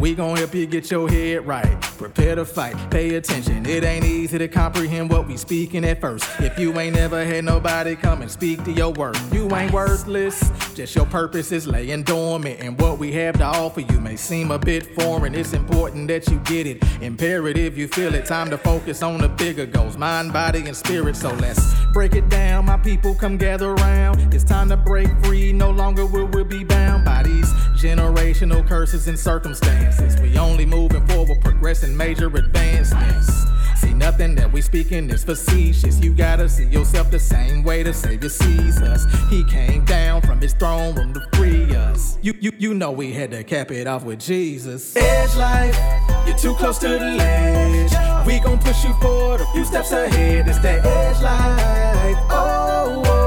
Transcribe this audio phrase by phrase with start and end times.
[0.00, 1.89] We gon' help you get your head right.
[2.00, 3.66] Prepare to fight, pay attention.
[3.66, 6.24] It ain't easy to comprehend what we speaking at first.
[6.40, 10.50] If you ain't never had nobody come and speak to your worth, you ain't worthless.
[10.74, 14.50] Just your purpose is laying dormant, and what we have to offer you may seem
[14.50, 15.34] a bit foreign.
[15.34, 16.82] It's important that you get it.
[17.02, 18.24] Imperative you feel it.
[18.24, 21.16] Time to focus on the bigger goals, mind, body, and spirit.
[21.16, 22.64] So let's break it down.
[22.64, 24.32] My people come gather around.
[24.32, 25.52] It's time to break free.
[25.52, 30.18] No longer will we be bound by these generational curses and circumstances.
[30.20, 33.44] We only moving forward, progressing major advancements.
[33.80, 35.98] See, nothing that we speaking is facetious.
[36.00, 39.06] You gotta see yourself the same way the Savior sees us.
[39.30, 42.18] He came down from his throne room to free us.
[42.20, 44.94] You, you, you know we had to cap it off with Jesus.
[44.96, 45.78] Edge life,
[46.26, 48.26] you're too close to the ledge.
[48.26, 50.46] We gon' push you forward a few steps ahead.
[50.46, 52.18] It's that edge life.
[52.30, 53.19] Oh, oh.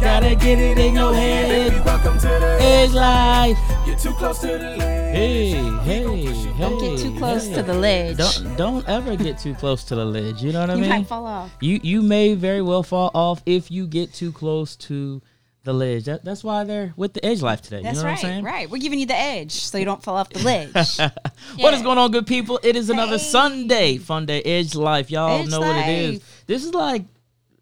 [0.00, 1.72] Gotta get it in your head.
[1.72, 3.58] Baby, welcome to the Edge life.
[3.86, 4.80] You're too close to the ledge.
[5.14, 6.58] Hey, hey, hey.
[6.58, 7.54] Don't get too close hey.
[7.54, 8.16] to the ledge.
[8.16, 10.42] Don't don't ever get too close to the ledge.
[10.42, 10.84] You know what I mean?
[10.84, 11.54] you might fall off.
[11.60, 15.20] You you may very well fall off if you get too close to
[15.64, 16.04] the ledge.
[16.04, 17.82] That, that's why they're with the edge life today.
[17.82, 18.12] That's you know right.
[18.12, 18.44] what I'm saying?
[18.44, 18.70] Right.
[18.70, 20.72] We're giving you the edge so you don't fall off the ledge.
[21.58, 22.58] What is going on, good people?
[22.62, 23.24] It is another Hey.
[23.24, 25.10] Sunday fun day, Edge Life.
[25.10, 26.22] Y'all Edge know what it is.
[26.46, 27.04] This is like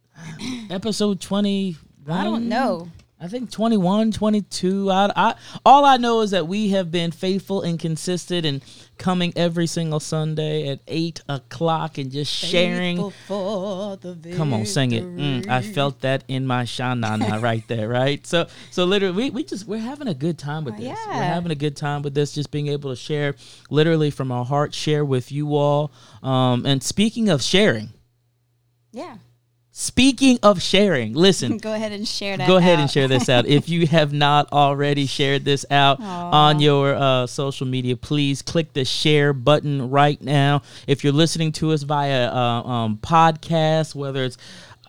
[0.71, 1.88] episode 21.
[2.09, 2.89] I don't know.
[3.21, 4.93] I think 21, 22.
[4.93, 5.35] I, I,
[5.67, 8.63] all I know is that we have been faithful and consistent and
[8.97, 12.99] coming every single Sunday at 8 o'clock and just sharing.
[14.37, 15.03] Come on, sing it.
[15.03, 18.25] Mm, I felt that in my shanana right there, right?
[18.25, 20.85] So, so literally, we, we just we're having a good time with this.
[21.09, 23.35] We're having a good time with this, just being able to share,
[23.69, 25.91] literally from our heart, share with you all.
[26.23, 27.89] Um, and speaking of sharing,
[28.93, 29.17] Yeah.
[29.79, 32.49] Speaking of sharing, listen, Go ahead and share that.
[32.49, 33.47] go ahead and share this out.
[33.47, 38.73] If you have not already shared this out on your uh, social media, please click
[38.73, 40.63] the share button right now.
[40.89, 44.37] If you're listening to us via uh, um, podcast, whether it's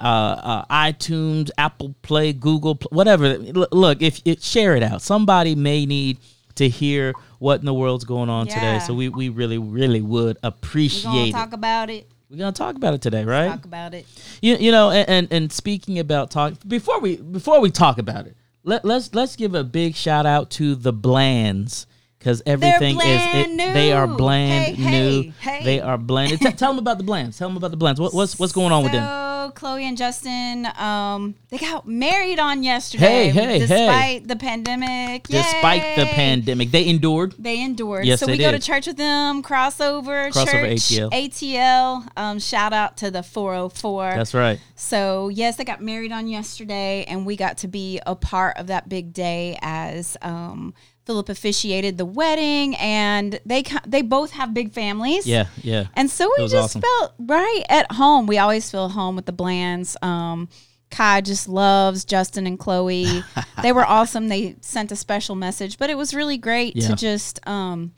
[0.01, 3.25] uh, uh, iTunes, Apple Play, Google, Pl- whatever.
[3.25, 5.03] L- look, if it, share it out.
[5.03, 6.17] Somebody may need
[6.55, 8.79] to hear what in the world's going on today.
[8.79, 11.31] So we, we really, really would appreciate gonna it.
[11.31, 12.07] talk about it.
[12.29, 13.47] We're gonna talk about it today, right?
[13.47, 14.05] Talk about it.
[14.41, 18.27] You, you know, and, and and speaking about talk before we before we talk about
[18.27, 21.87] it, let let's let's give a big shout out to the Blands
[22.19, 25.21] because everything is it, they are bland Hey, new.
[25.23, 25.63] hey, hey.
[25.63, 26.39] They are bland.
[26.39, 27.37] T- tell them about the Blands.
[27.37, 27.99] Tell them about the Blands.
[27.99, 29.03] What, what's what's going on with them?
[29.47, 33.05] Chloe and Justin, um, they got married on yesterday.
[33.05, 33.59] Hey, hey, hey.
[33.59, 35.27] despite the pandemic.
[35.27, 37.35] Despite the pandemic, they endured.
[37.39, 38.05] They endured.
[38.05, 41.11] Yes, so we go to church with them, crossover, Crossover church, ATL.
[41.11, 42.07] ATL.
[42.17, 44.11] Um, shout out to the 404.
[44.15, 44.59] That's right.
[44.75, 48.67] So yes, they got married on yesterday, and we got to be a part of
[48.67, 50.73] that big day as um,
[51.09, 55.25] Philip officiated the wedding, and they they both have big families.
[55.25, 55.87] Yeah, yeah.
[55.95, 56.81] And so we just awesome.
[56.83, 58.27] felt right at home.
[58.27, 59.97] We always feel home with the Blands.
[60.03, 60.49] Um,
[60.91, 63.23] Kai just loves Justin and Chloe.
[63.63, 64.27] they were awesome.
[64.27, 66.89] They sent a special message, but it was really great Yeah.
[66.89, 67.93] to just um,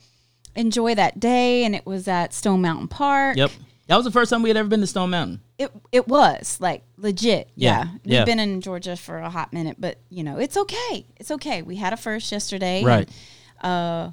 [0.55, 1.65] enjoy that day.
[1.65, 3.35] And it was at Stone Mountain Park.
[3.35, 3.51] Yep.
[3.91, 5.41] That was the first time we had ever been to Stone Mountain.
[5.57, 7.49] It it was like legit.
[7.55, 7.89] Yeah, Yeah.
[8.05, 8.19] yeah.
[8.21, 11.05] We've been in Georgia for a hot minute, but you know, it's okay.
[11.17, 11.61] It's okay.
[11.61, 12.85] We had a first yesterday.
[12.85, 13.09] Right.
[13.61, 14.11] and, uh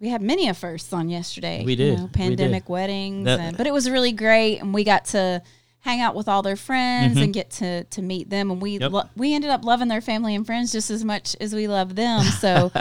[0.00, 1.64] we had many a firsts on yesterday.
[1.64, 1.98] We you did.
[1.98, 2.12] know, We did.
[2.14, 3.26] pandemic weddings.
[3.26, 5.42] That- and, but it was really great and we got to
[5.80, 7.24] hang out with all their friends Mhm.
[7.24, 8.90] and get to to meet them and we Yep.
[8.90, 11.94] lo- we ended up loving their family and friends just as much as we love
[11.94, 12.22] them.
[12.40, 12.72] So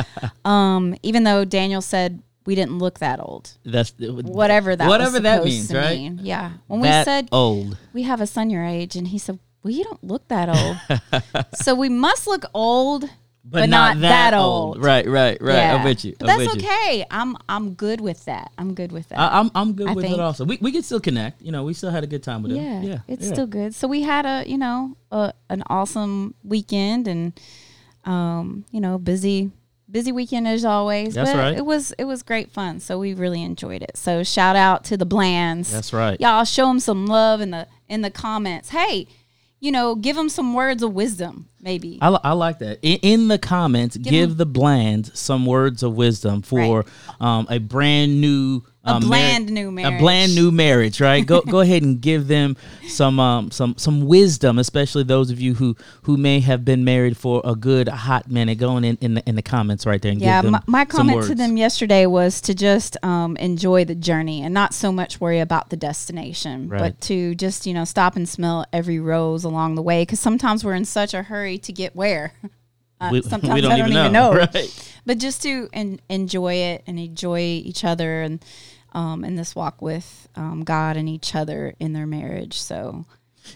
[0.46, 3.52] um even though Daniel said we didn't look that old.
[3.66, 5.98] That's Whatever that whatever that means, to right?
[5.98, 6.20] mean.
[6.22, 6.54] Yeah.
[6.68, 7.78] When That we said old.
[7.94, 11.46] we have a son your age and he said well you don't look that old
[11.56, 13.06] so we must look old
[13.46, 15.54] but, not, that, old, Right, right, right.
[15.56, 15.76] Yeah.
[15.76, 16.16] I'm with you.
[16.18, 16.62] but I'm that's you.
[16.62, 19.94] okay i'm i'm good with that i'm good with that I, I'm I'm good I
[19.94, 20.46] with think- it also.
[20.46, 21.42] We we can still connect.
[21.42, 22.56] You know, we still had a good time with it.
[22.56, 23.34] yeah, Yeah, it's yeah.
[23.34, 27.34] still good so we had a you know a, an awesome weekend and
[28.06, 29.52] um you know busy
[29.94, 31.56] busy weekend as always That's but right.
[31.58, 34.98] it was it was great fun so we really enjoyed it so shout out to
[34.98, 36.20] the blands That's right.
[36.20, 39.08] y'all show them some love in the in the comments hey
[39.60, 42.80] you know give them some words of wisdom maybe I, I like that.
[42.82, 46.84] In, in the comments, give, them- the bland some words of wisdom for
[47.22, 49.96] um, a brand new, A um, bland new marriage.
[49.96, 51.00] a bland new marriage.
[51.00, 51.26] Right?
[51.26, 52.58] go go ahead and give them
[52.88, 57.16] some um, some some wisdom, especially those of you who who may have been married
[57.16, 58.58] for a good hot minute.
[58.58, 60.86] Going in in the, in the comments right there and yeah give them my, my
[60.86, 65.22] comment to them yesterday was to just um, enjoy the journey and not so much
[65.22, 66.80] worry about the destination Right.
[66.80, 70.66] but to just you know stop and smell every rose along the way because sometimes
[70.66, 72.34] we're in such a hurry to get where
[73.12, 74.32] we, sometimes we don't, I don't even, even know.
[74.34, 74.38] know.
[74.54, 74.94] Right.
[75.06, 78.44] but just to en- enjoy it and enjoy each other and
[78.94, 82.62] um, in this walk with um, God and each other in their marriage.
[82.62, 83.06] So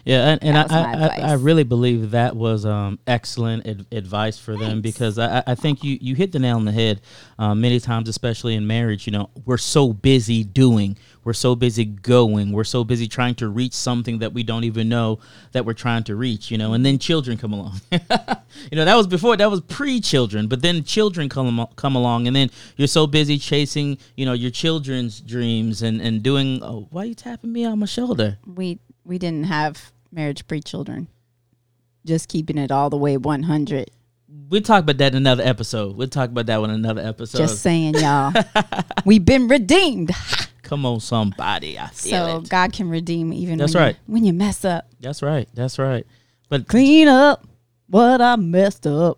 [0.03, 4.57] Yeah, and, and I, I, I, really believe that was um, excellent ad- advice for
[4.57, 7.01] them because I, I- think you, you hit the nail on the head
[7.39, 9.07] um, many times, especially in marriage.
[9.07, 13.49] You know, we're so busy doing, we're so busy going, we're so busy trying to
[13.49, 15.19] reach something that we don't even know
[15.51, 16.49] that we're trying to reach.
[16.49, 17.81] You know, and then children come along.
[17.91, 17.99] you
[18.77, 22.49] know, that was before, that was pre-children, but then children come come along, and then
[22.77, 26.63] you're so busy chasing, you know, your children's dreams and and doing.
[26.63, 28.37] Oh, why are you tapping me on my shoulder?
[28.45, 31.09] we we didn't have marriage pre children.
[32.05, 33.91] Just keeping it all the way one hundred.
[34.49, 35.97] We'll talk about that in another episode.
[35.97, 37.37] We'll talk about that one in another episode.
[37.37, 38.33] Just saying, y'all.
[39.05, 40.11] We've been redeemed.
[40.67, 41.79] Come on, somebody.
[41.79, 42.49] I feel So it.
[42.49, 43.95] God can redeem even That's when right.
[44.05, 44.85] you, when you mess up.
[44.99, 45.47] That's right.
[45.53, 46.05] That's right.
[46.49, 47.47] But Clean up
[47.87, 49.17] what I messed up.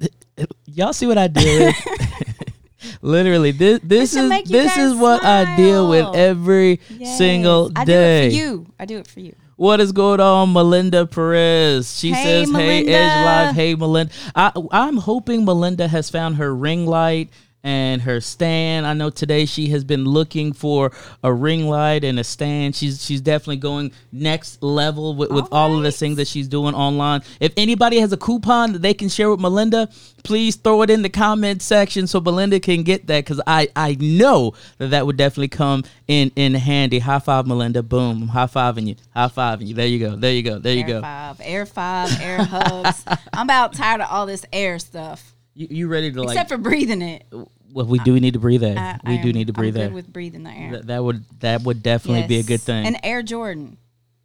[0.66, 1.72] y'all see what I did?
[3.02, 7.18] Literally, this this is this is what I deal with every Yes.
[7.18, 8.30] single I day.
[8.30, 8.66] do it for you.
[8.80, 9.36] I do it for you.
[9.56, 11.98] What is going on, Melinda Perez?
[11.98, 13.54] She Hey, says, "Hey, Edge Life.
[13.54, 14.12] Hey, Melinda.
[14.34, 17.28] I, I'm hoping Melinda has found her ring light
[17.62, 18.86] and her stand.
[18.86, 20.92] I know today she has been looking for
[21.22, 22.74] a ring light and a stand.
[22.74, 26.74] She's she's definitely going next level with, with all of the things that she's doing
[26.74, 27.22] online.
[27.40, 29.88] If anybody has a coupon that they can share with Melinda,
[30.24, 33.96] please throw it in the comment section so Melinda can get that because I I
[34.00, 36.98] know that that would definitely come in in handy.
[36.98, 37.82] High five, Melinda.
[37.82, 38.22] Boom.
[38.22, 38.96] I'm high fiving you.
[39.14, 39.74] High fiving you.
[39.74, 40.16] There you go.
[40.16, 40.58] There you go.
[40.58, 41.00] There you Air go.
[41.02, 43.04] five, air five, air hugs.
[43.32, 45.34] I'm about tired of all this air stuff.
[45.54, 46.34] You, you ready to like?
[46.34, 47.24] Except for breathing it.
[47.72, 48.76] well, we do need to breathe it.
[48.78, 49.90] I- we I do am- need to breathe I'm air.
[49.90, 50.72] with breathing the air.
[50.72, 52.86] That, that would that would definitely be a good thing.
[52.86, 53.76] And Air Jordan,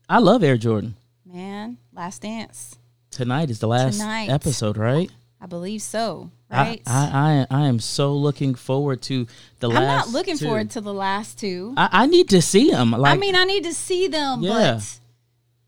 [0.07, 0.95] I love Air Jordan.
[1.25, 2.77] man, Last Dance.
[3.11, 4.29] Tonight is the last Tonight.
[4.29, 5.09] episode, right?
[5.41, 6.31] I believe so.
[6.51, 6.81] Right.
[6.85, 9.25] I, I I am so looking forward to
[9.59, 10.45] the last I'm not looking two.
[10.45, 11.73] forward to the last two.
[11.75, 12.91] I, I need to see them.
[12.91, 14.75] Like, I mean, I need to see them, Yeah.
[14.75, 14.99] but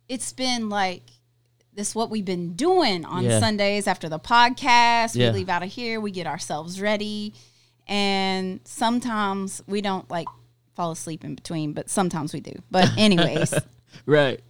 [0.07, 1.01] it's been like
[1.77, 3.39] this what we've been doing on Yeah.
[3.39, 5.15] Sundays after the podcast.
[5.15, 5.27] Yeah.
[5.27, 7.33] We leave out of here, we get ourselves ready,
[7.87, 10.27] and sometimes we don't like
[10.75, 12.51] fall asleep in between, but sometimes we do.
[12.71, 13.53] But anyways,
[14.07, 14.41] right.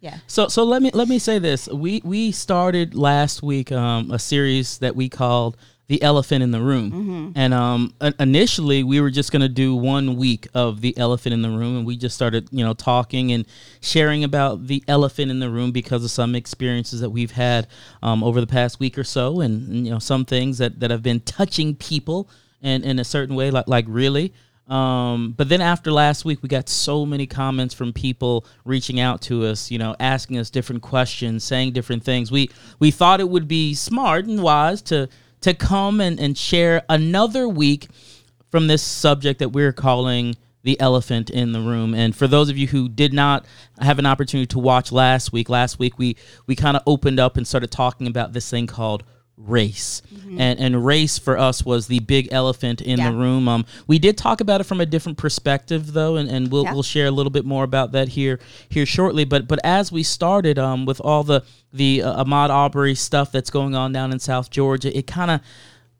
[0.00, 0.18] yeah.
[0.26, 1.68] So so let me let me say this.
[1.68, 5.56] We we started last week um, a series that we called
[5.88, 7.30] the elephant in the room, Mm-hmm.
[7.34, 11.48] and um, initially we were just gonna do one week of the elephant in the
[11.48, 13.46] room, and we just started you know talking and
[13.80, 17.66] sharing about the elephant in the room because of some experiences that we've had
[18.02, 20.90] um, over the past week or so, and, and, you know some things that that
[20.90, 22.28] have been touching people
[22.60, 24.32] in in a certain way, like like really.
[24.68, 29.22] Um, but then after last week, we got so many comments from people reaching out
[29.22, 32.30] to us, you know, asking us different questions, saying different things.
[32.30, 35.08] We we thought it would be smart and wise to
[35.42, 37.88] to come and, and share another week
[38.50, 41.94] from this subject that we're calling the elephant in the room.
[41.94, 43.46] And for those of you who did not
[43.80, 47.36] have an opportunity to watch last week, last week we we kind of opened up
[47.36, 49.04] and started talking about this thing called
[49.46, 50.02] race.
[50.36, 53.10] And and race for us was the big elephant in Yeah.
[53.10, 53.48] the room.
[53.48, 56.74] Um we did talk about it from a different perspective though and, and we'll Yeah.
[56.74, 58.38] we'll share a little bit more about that here
[58.68, 59.24] here shortly.
[59.24, 63.50] But but as we started um with all the the uh, Ahmaud Arbery stuff that's
[63.50, 65.40] going on down in South Georgia, it kind of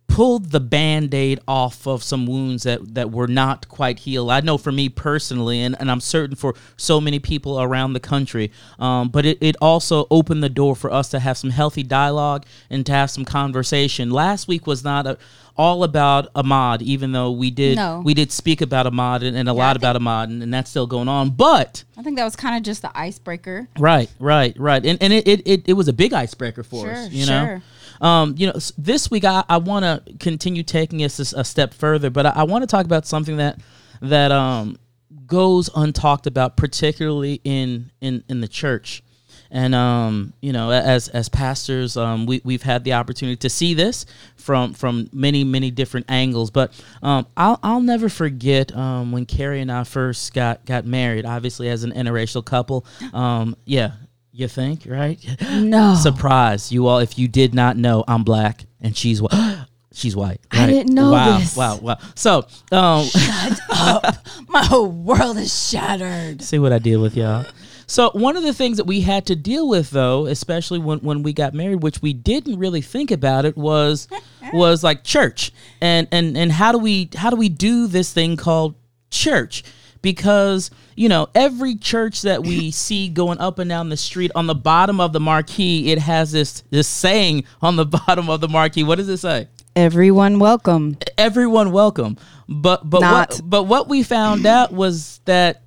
[0.08, 4.58] pulled the band-aid off of some wounds that, that were not quite healed i know
[4.58, 8.50] for me personally and, and i'm certain for so many people around the country
[8.80, 12.44] um, but it, it also opened the door for us to have some healthy dialogue
[12.70, 15.16] and to have some conversation last week was not a,
[15.56, 18.00] all about Ahmaud even though we did No.
[18.04, 20.70] we did speak about Ahmaud and, and a lot think- about Ahmaud and, and that's
[20.70, 23.66] still going on but I think that was kind of just the icebreaker.
[23.76, 24.86] Right, right, right.
[24.86, 27.34] And and it, it, it, it was a big icebreaker for Sure, us, you sure.
[27.56, 27.60] know.
[28.00, 32.10] Um, you know, this week I, I want to continue taking us a step further,
[32.10, 33.60] but I, I want to talk about something that
[34.00, 34.78] that um
[35.26, 39.02] goes untalked about, particularly in in in the church.
[39.50, 43.72] And um, you know, as as pastors, um, we we've had the opportunity to see
[43.72, 44.04] this
[44.36, 46.50] from from many many different angles.
[46.50, 51.24] But um, I'll I'll never forget um, when Carrie and I first got got married.
[51.24, 53.92] Obviously, as an interracial couple, um, yeah,
[54.38, 55.18] you think right?
[55.50, 55.94] No.
[55.94, 56.98] Surprise, you all!
[56.98, 59.32] If you did not know, I'm black and she's white.
[59.90, 60.40] She's white.
[60.52, 61.56] I didn't know wow, this.
[61.56, 61.96] Wow, wow.
[62.14, 63.04] So, um,
[64.48, 66.40] My whole world is shattered.
[66.40, 67.44] see what I deal with, y'all.
[67.88, 71.24] So one of the things that we had to deal with, though, especially when, when
[71.24, 74.06] we got married, which we didn't really think about it, was
[74.52, 78.36] was like church and and and how do we how do we do this thing
[78.36, 78.76] called
[79.10, 79.64] church?
[80.12, 84.46] Because you know every church that we see going up and down the street on
[84.46, 88.48] the bottom of the marquee it has this this saying on the bottom of the
[88.48, 89.46] marquee what does it say
[89.76, 90.96] Everyone welcome.
[91.18, 92.16] everyone welcome
[92.48, 93.32] but but Not.
[93.32, 95.62] what but what we found out was that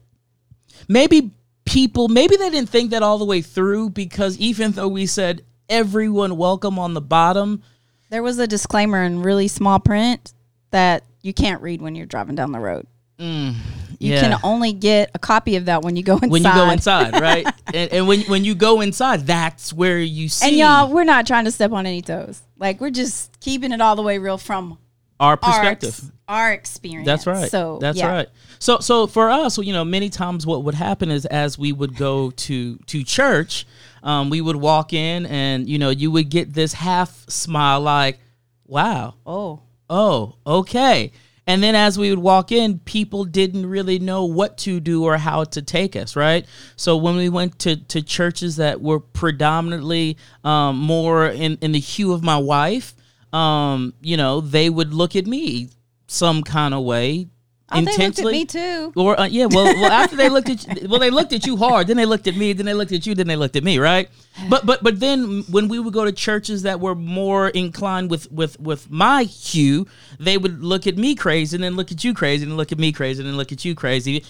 [0.88, 1.32] maybe
[1.66, 5.46] people maybe they didn't think that all the way through because even though we said
[5.70, 7.62] everyone welcome on the bottom
[8.10, 10.34] There was a disclaimer in really small print
[10.72, 12.88] that you can't read when you're driving down the road.
[13.20, 13.54] Mm.
[14.02, 14.22] You yeah.
[14.22, 16.32] can only get a copy of that when you go inside.
[16.32, 20.28] when you go inside right and, and when when you go inside that's where you
[20.28, 22.42] see And y'all, we're not trying to step on any toes.
[22.58, 24.78] Like we're just keeping it all the way real from
[25.20, 27.06] our our, perspective ex- our experience.
[27.06, 27.52] That's right.
[27.52, 28.12] So that's yeah.
[28.12, 28.28] right.
[28.60, 31.96] So so for us, you know, many times what would happen is as we would
[31.96, 33.68] go to to church,
[34.02, 38.20] um, we would walk in and you know you would get this half smile like,
[38.66, 41.12] wow, Oh, oh, okay.
[41.48, 45.18] And then as we would walk in, people didn't really know what to do or
[45.18, 46.46] how to take us, right?
[46.76, 51.80] So when we went to, to churches that were predominantly um, more in, in the
[51.80, 52.94] hue of my wife,
[53.34, 55.70] um, you know, they would look at me
[56.08, 57.28] some kind of way.
[57.72, 58.34] Oh they looked at intensely.
[58.34, 58.94] me too.
[58.96, 61.58] Or uh, yeah, well, well, after they looked at you, well, they looked at you
[61.58, 61.88] hard.
[61.88, 62.54] Then they looked at me.
[62.54, 63.16] Then they looked at you.
[63.16, 63.80] Then they looked at me.
[63.80, 64.10] Right.
[64.50, 68.32] But but but then when we would go to churches that were more inclined with
[68.32, 69.88] with with my hue,
[70.20, 72.80] they would look at me crazy, and then look at you crazy, and look at
[72.80, 74.24] me crazy, and then look at you crazy.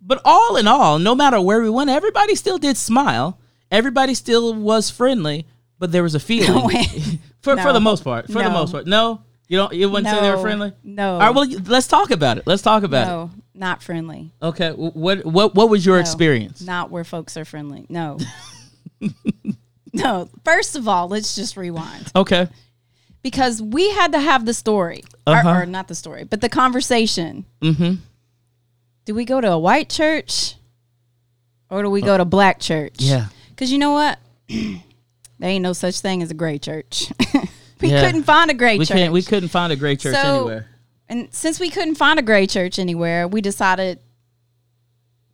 [0.00, 3.38] But all in all, no matter where we went, everybody still did smile.
[3.70, 5.46] Everybody still was friendly,
[5.78, 6.68] but there was a feeling
[7.40, 8.26] for for the most part.
[8.26, 9.22] For the most part, no.
[9.54, 9.72] You don't.
[9.72, 10.72] You wouldn't say they were friendly.
[10.82, 11.12] No.
[11.12, 11.30] All right.
[11.32, 12.44] Well, let's talk about it.
[12.44, 13.10] Let's talk about it.
[13.10, 14.32] No, not friendly.
[14.42, 16.60] Okay, what what what was your No, experience?
[16.60, 17.86] Not where folks are friendly.
[17.88, 18.18] No.
[19.92, 20.28] no.
[20.44, 22.48] First of all, let's just rewind Okay,
[23.22, 25.50] because we had to have the story, Or- Uh-huh.
[25.60, 27.44] or, not the story, but the conversation.
[27.62, 27.94] Mm-hmm.
[29.04, 30.56] Do we go to a white church,
[31.70, 32.94] or do we go to black church?
[32.98, 33.26] Yeah.
[33.50, 34.18] Because you know what?
[34.48, 34.80] there
[35.42, 37.12] ain't no such thing as a gray church.
[37.80, 38.04] we Yeah.
[38.06, 38.96] couldn't find a great we church.
[38.96, 40.66] can't we couldn't find a great church So- anywhere.
[41.08, 43.98] And since we couldn't find a great church anywhere, we decided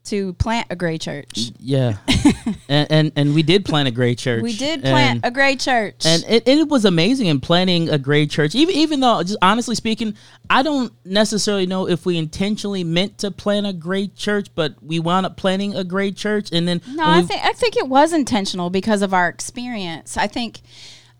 [0.05, 1.53] to plant a gray church.
[1.61, 1.99] Yeah,
[2.69, 4.43] and, and and we did plant a great church.
[4.43, 6.05] We did plant and, a gray church.
[6.05, 8.55] and it, it was amazing in planting a great church.
[8.57, 10.15] Even even though, just honestly speaking,
[10.49, 14.99] I don't necessarily know if we intentionally meant to plant a great church, but we
[14.99, 17.87] wound up planting a great church, and then no, I we- think I think it
[17.89, 20.17] was intentional because of our experience.
[20.17, 20.61] I think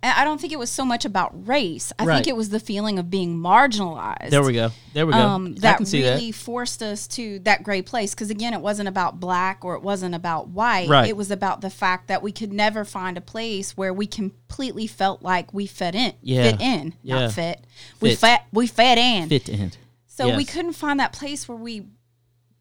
[0.03, 1.93] I don't think it was so much about race.
[1.99, 2.15] I Right.
[2.17, 4.31] think it was the feeling of being marginalized.
[4.31, 5.19] there we go, there we go.
[5.19, 6.35] Um, that really that.
[6.35, 10.15] forced us to that great place because again, it wasn't about black or it wasn't
[10.15, 10.89] about white.
[10.89, 11.09] Right.
[11.09, 14.87] It was about the fact that we could never find a place where we completely
[14.87, 16.15] felt like we fit in.
[16.23, 16.51] Yeah.
[16.53, 17.21] Fit in, Yeah.
[17.21, 17.65] not fit.
[18.01, 18.19] We Fit.
[18.21, 18.41] fit.
[18.53, 19.29] We fit in.
[19.29, 19.77] Fit end.
[20.07, 21.87] So we couldn't find that place where we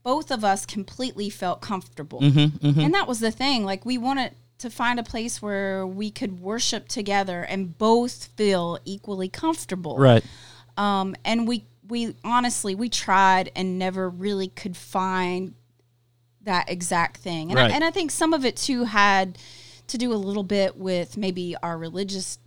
[0.03, 2.21] both of us completely felt comfortable.
[2.21, 3.63] Mm-hmm, And that was the thing.
[3.65, 8.77] Like we wanted to find a place where we could worship together and both feel
[8.85, 9.97] equally comfortable.
[9.97, 10.23] Right.
[10.77, 15.55] Um, and we we honestly we tried and never really could find
[16.43, 17.49] that exact thing.
[17.49, 17.71] And Right.
[17.71, 19.37] I, and I think some of it too had
[19.87, 22.37] to do a little bit with maybe our religious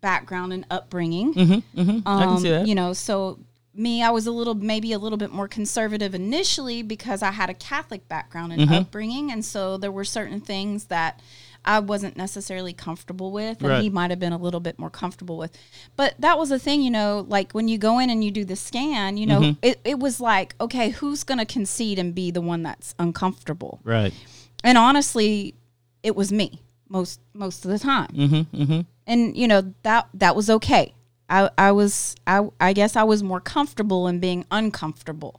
[0.00, 1.34] background and upbringing.
[1.34, 1.98] Mm-hmm.
[2.06, 2.66] I can Um, see that.
[2.66, 3.38] You know, so
[3.74, 7.48] me, I was a little, maybe a little bit more conservative initially because I had
[7.50, 8.72] a Catholic background and Mm-hmm.
[8.74, 11.20] upbringing, and so there were certain things that
[11.64, 13.82] I wasn't necessarily comfortable with, and Right.
[13.82, 15.56] he might have been a little bit more comfortable with.
[15.96, 18.44] But that was the thing, you know, like when you go in and you do
[18.44, 19.58] the scan, you know, Mm-hmm.
[19.62, 23.80] it, it was like, okay, who's going to concede and be the one that's uncomfortable?
[23.84, 24.12] right.
[24.64, 25.54] And honestly,
[26.02, 28.62] it was me most most of the time Mm-hmm.
[28.62, 28.80] Mm-hmm.
[29.06, 30.92] and you know that that was okay.
[31.28, 35.38] I I was I I guess I was more comfortable in being uncomfortable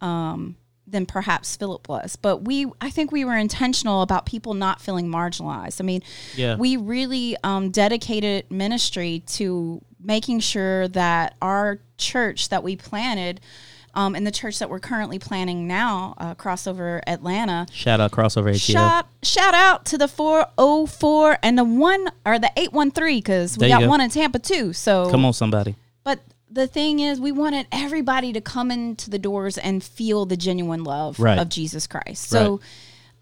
[0.00, 0.56] um,
[0.92, 2.14] than perhaps Philip was.
[2.16, 5.80] But we I think we were intentional about people not feeling marginalized.
[5.80, 6.02] I mean,
[6.36, 6.54] Yeah.
[6.56, 13.40] we really um, dedicated ministry to making sure that our church that we planted.
[13.94, 18.50] Um, and the church that we're currently planning now, uh, crossover Atlanta, Shout out crossover
[18.50, 18.72] ATL.
[18.72, 23.82] Shout shout out to the 404 and the one or the 813 because we got
[23.82, 23.88] go.
[23.88, 24.72] one in Tampa too.
[24.72, 25.74] So Come on, somebody.
[26.04, 26.20] But
[26.52, 30.84] the thing is, we wanted everybody to come into the doors and feel the genuine
[30.84, 31.38] love Right.
[31.38, 32.28] of Jesus Christ.
[32.28, 32.60] So Right.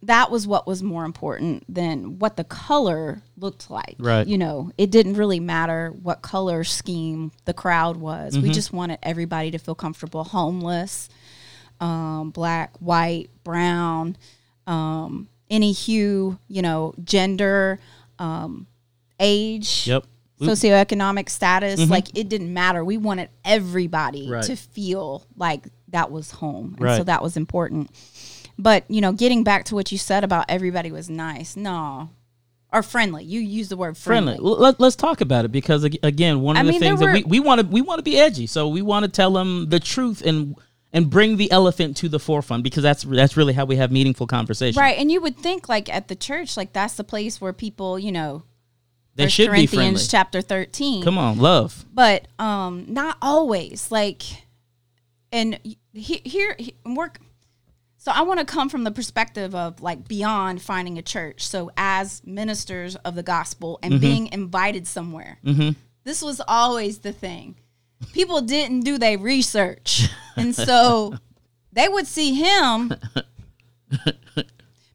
[0.02, 3.96] that was what was more important than what the color looked like.
[3.98, 4.26] Right.
[4.26, 8.34] You know, it didn't really matter what color scheme the crowd was.
[8.34, 8.42] Mm-hmm.
[8.46, 11.08] We just wanted everybody to feel comfortable, homeless,
[11.80, 14.16] um, black, white, brown,
[14.66, 17.78] um, any hue, you know, gender,
[18.18, 18.66] um,
[19.18, 20.04] age, Yep.
[20.40, 21.80] Socioeconomic status.
[21.80, 21.90] Mm-hmm.
[21.90, 22.84] Like it didn't matter.
[22.84, 24.42] We wanted everybody Right.
[24.44, 26.76] to feel like that was home.
[26.80, 27.90] And so that was important.
[28.58, 31.56] But, you know, getting back to what you said about everybody was nice.
[31.56, 32.10] No.
[32.72, 33.24] Or friendly.
[33.24, 34.34] You use the word friendly.
[34.34, 34.54] friendly.
[34.56, 37.22] Let, let's talk about it because again, one of I the mean, things that we,
[37.24, 39.80] we want to we want to be edgy, so we want to tell them the
[39.80, 40.54] truth and
[40.92, 44.26] and bring the elephant to the forefront because that's that's really how we have meaningful
[44.28, 44.76] conversations.
[44.76, 44.96] Right.
[44.98, 48.12] And you would think like at the church, like that's the place where people, you
[48.12, 48.44] know,
[49.16, 50.06] They First should be Corinthians friendly.
[50.08, 51.02] chapter 13.
[51.02, 51.84] Come on, love.
[51.92, 54.22] but um not always like
[55.32, 55.78] and he,
[56.24, 57.18] here he, work
[57.98, 61.70] so i want to come from the perspective of like beyond finding a church so
[61.76, 64.00] as ministers of the gospel and Mm-hmm.
[64.00, 65.38] being invited somewhere
[66.04, 67.56] this was always the thing
[68.12, 71.14] people didn't do their research and so
[71.72, 72.92] they would see him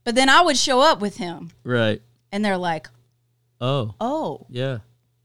[0.03, 2.01] but then i would show up with him Right.
[2.31, 2.89] and they're like
[3.61, 4.79] Oh, oh yeah.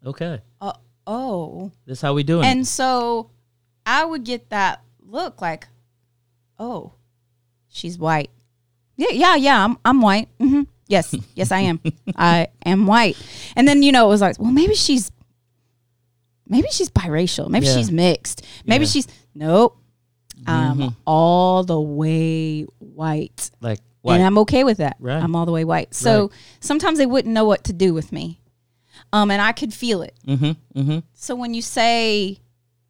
[0.05, 0.41] Okay.
[0.61, 0.73] uh,
[1.07, 2.67] oh That's how we doing And it.
[2.67, 3.31] so
[3.85, 5.67] I would get that look like,
[6.59, 6.93] oh,
[7.69, 8.31] she's white.
[8.97, 9.65] Yeah, yeah, yeah.
[9.65, 10.29] I'm I'm white.
[10.39, 11.81] hmm Yes, yes, I am.
[12.17, 13.17] I am white.
[13.57, 15.11] And then you know it was like, well, maybe she's,
[16.49, 17.49] maybe she's biracial.
[17.49, 17.77] Maybe Yeah.
[17.77, 18.45] she's mixed.
[18.65, 18.89] Maybe Yeah.
[18.89, 18.93] Mm-hmm.
[18.93, 19.77] she's nope.
[20.47, 23.51] I'm all the way white.
[23.61, 24.17] Like white.
[24.17, 24.97] And I'm okay with that.
[25.01, 25.23] Right.
[25.23, 25.95] I'm all the way white.
[25.95, 26.31] So Right.
[26.61, 28.41] sometimes they wouldn't know what to do with me.
[29.13, 30.15] Um, and I could feel it.
[30.27, 30.79] mm-hmm.
[30.79, 30.99] Mm-hmm.
[31.15, 32.39] So when you say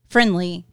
[0.09, 0.67] friendly,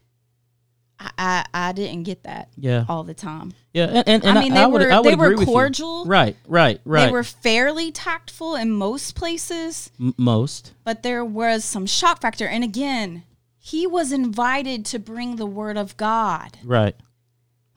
[0.99, 2.85] I, I, I didn't get that Yeah.
[2.89, 3.53] all the time.
[3.73, 3.85] Yeah.
[3.85, 5.53] And, and, and I mean, they would, were- I would they were agree with you.
[5.53, 6.05] cordial.
[6.05, 6.35] Right.
[6.47, 6.81] Right.
[6.85, 7.05] Right.
[7.05, 10.73] They were fairly tactful in most places, M- most.
[10.83, 12.47] but there was some shock factor.
[12.47, 13.23] And again,
[13.59, 16.57] he was invited to bring the word of God.
[16.63, 16.95] Right.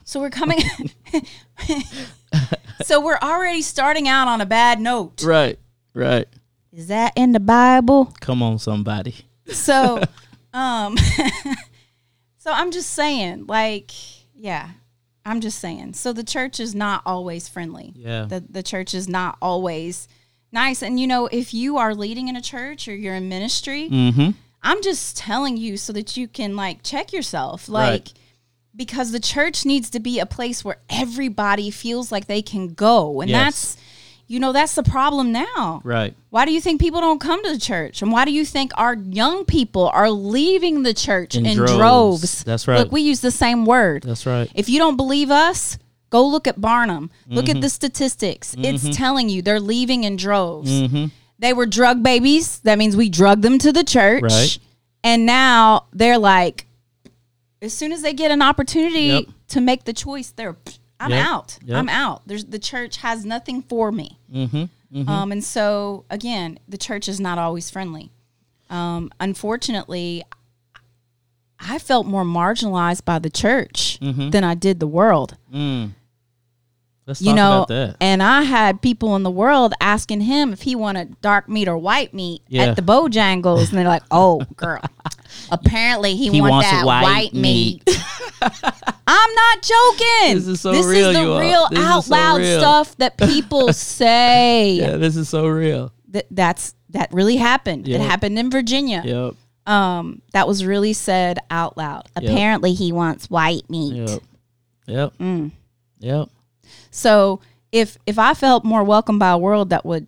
[0.05, 0.59] So we're coming.
[2.83, 5.23] so we're already starting out on a bad note.
[5.23, 5.59] Right.
[5.95, 6.29] Right.
[6.73, 8.15] Is that in the Bible?
[8.21, 9.15] Come on, somebody.
[9.47, 10.03] So,
[10.55, 10.97] um,
[12.39, 13.91] so I'm just saying, like,
[14.35, 14.71] yeah,
[15.25, 15.95] I'm just saying.
[15.95, 17.93] So the church is not always friendly.
[17.97, 18.25] Yeah.
[18.27, 20.09] The the church is not always
[20.53, 20.83] nice.
[20.83, 24.31] And you know, if you are leading in a church or you're in ministry, Mm-hmm.
[24.63, 27.91] I'm just telling you so that you can like check yourself, like.
[27.91, 28.13] Right.
[28.75, 33.21] Because the church needs to be a place where everybody feels like they can go.
[33.21, 33.45] And Yes.
[33.75, 33.77] that's,
[34.29, 35.81] you know, that's the problem now.
[35.83, 36.15] Right.
[36.31, 38.01] Why do you think people don't come to the church?
[38.01, 41.77] And why do you think our young people are leaving the church in, In droves.
[41.77, 42.45] droves.
[42.45, 42.79] That's right.
[42.79, 44.05] Look, we use the same word.
[44.05, 44.49] That's right.
[44.55, 45.77] If you don't believe us,
[46.11, 47.11] go look at Barna.
[47.27, 47.57] Look Mm-hmm.
[47.57, 48.55] at the statistics.
[48.57, 50.71] It's telling you they're leaving in droves.
[50.71, 51.07] Mm-hmm.
[51.41, 52.61] They were drug babies.
[52.61, 54.23] That means we drugged them to the church.
[54.23, 54.59] Right.
[55.03, 56.67] And now they're like,
[57.63, 59.25] as soon as they get an opportunity Yep.
[59.49, 60.57] to make the choice, they're
[60.99, 61.27] I'm Yep.
[61.27, 61.59] out.
[61.65, 61.77] Yep.
[61.79, 62.23] I'm out.
[62.27, 64.19] There's the church has nothing for me.
[64.33, 65.09] Mm-hmm.
[65.09, 68.11] Um, and so again, the church is not always friendly.
[68.69, 70.25] Um, unfortunately,
[71.59, 74.31] I felt more marginalized by the church Mm-hmm.
[74.31, 75.37] than I did the world.
[75.53, 75.93] Mm.
[77.11, 77.67] Let's You know,
[78.01, 81.77] and I had people in the world asking him if he wanted dark meat or
[81.77, 82.67] white meat Yeah.
[82.67, 84.81] at the Bojangles, and they're like, "Oh, girl,
[85.51, 88.01] apparently he, He wants, wants that white white, meat." meat."
[89.07, 90.35] I'm not joking.
[90.37, 92.59] This is so This real, is the real out so loud real.
[92.61, 94.75] stuff that people say.
[94.75, 95.93] Yeah, this is so real.
[96.11, 97.89] That that's that really happened.
[97.89, 99.03] It happened in Virginia.
[99.05, 99.35] Yep.
[99.67, 102.09] Um, that was really said out loud.
[102.15, 103.95] Apparently, he wants white meat.
[103.95, 104.23] Yep.
[104.87, 105.13] Yep.
[105.19, 105.51] Mm.
[105.99, 106.29] Yep.
[106.91, 107.41] So
[107.73, 110.07] if if I felt more welcome by a world that would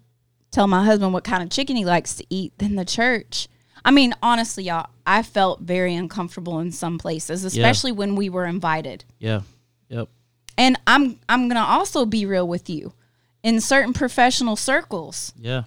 [0.50, 3.48] tell my husband what kind of chicken he likes to eat than the church.
[3.84, 8.44] I mean, honestly, y'all, I felt very uncomfortable in some places, especially when we were
[8.46, 9.04] invited.
[9.18, 9.40] Yeah.
[9.88, 10.08] Yep.
[10.58, 12.92] And I'm I'm gonna also be real with you.
[13.42, 15.64] In certain professional circles, Yeah.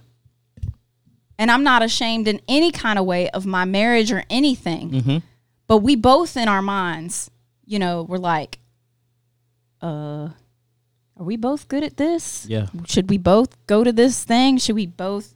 [1.38, 4.90] and I'm not ashamed in any kind of way of my marriage or anything.
[4.92, 5.22] Mhm.
[5.66, 7.30] But we both in our minds,
[7.66, 8.60] you know, we're like,
[9.82, 10.28] uh,
[11.18, 12.46] are we both good at this?
[12.48, 12.66] Yeah.
[12.86, 14.58] Should we both go to this thing?
[14.58, 15.32] Should we both?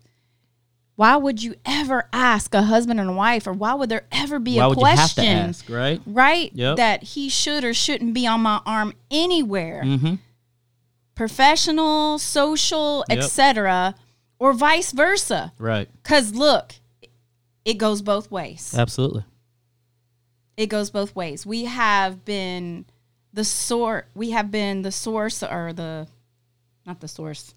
[0.96, 4.56] Why would you ever ask a husband and wife, or why would there ever be
[4.58, 6.00] Why a would you have to question, ask, right?
[6.04, 6.50] right?
[6.54, 6.76] Yep.
[6.76, 10.14] That he should or shouldn't be on my arm anywhere, Mm-hmm.
[11.14, 13.18] professional, social, Yep.
[13.18, 13.94] etc.,
[14.38, 15.52] or vice versa.
[15.58, 15.88] Right.
[16.02, 16.74] Because look,
[17.64, 18.74] it goes both ways.
[18.76, 19.24] Absolutely.
[20.56, 21.46] it goes both ways.
[21.46, 22.84] We have been
[23.32, 26.06] the source we have been the source or the
[26.86, 27.54] not the source.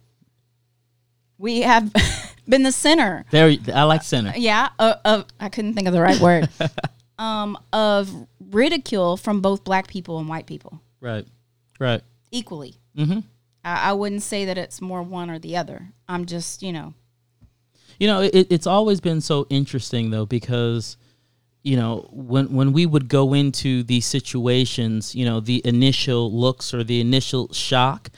[1.37, 1.91] We have
[2.47, 3.25] been the center.
[3.31, 3.55] There.
[3.73, 4.33] I like center.
[4.35, 6.49] Yeah, uh, of I couldn't think of the right word.
[7.19, 8.09] um of
[8.49, 11.25] ridicule from both black people and white people Right.
[11.79, 12.01] Right.
[12.31, 12.75] equally.
[12.97, 13.19] Mm-hmm.
[13.63, 15.89] I, I wouldn't say that it's more one or the other.
[16.07, 16.93] I'm just, you know,
[17.99, 20.97] You know, it, it's always been so interesting though because
[21.63, 26.73] you know, when when we would go into these situations, you know, the initial looks
[26.73, 28.09] or the initial shock,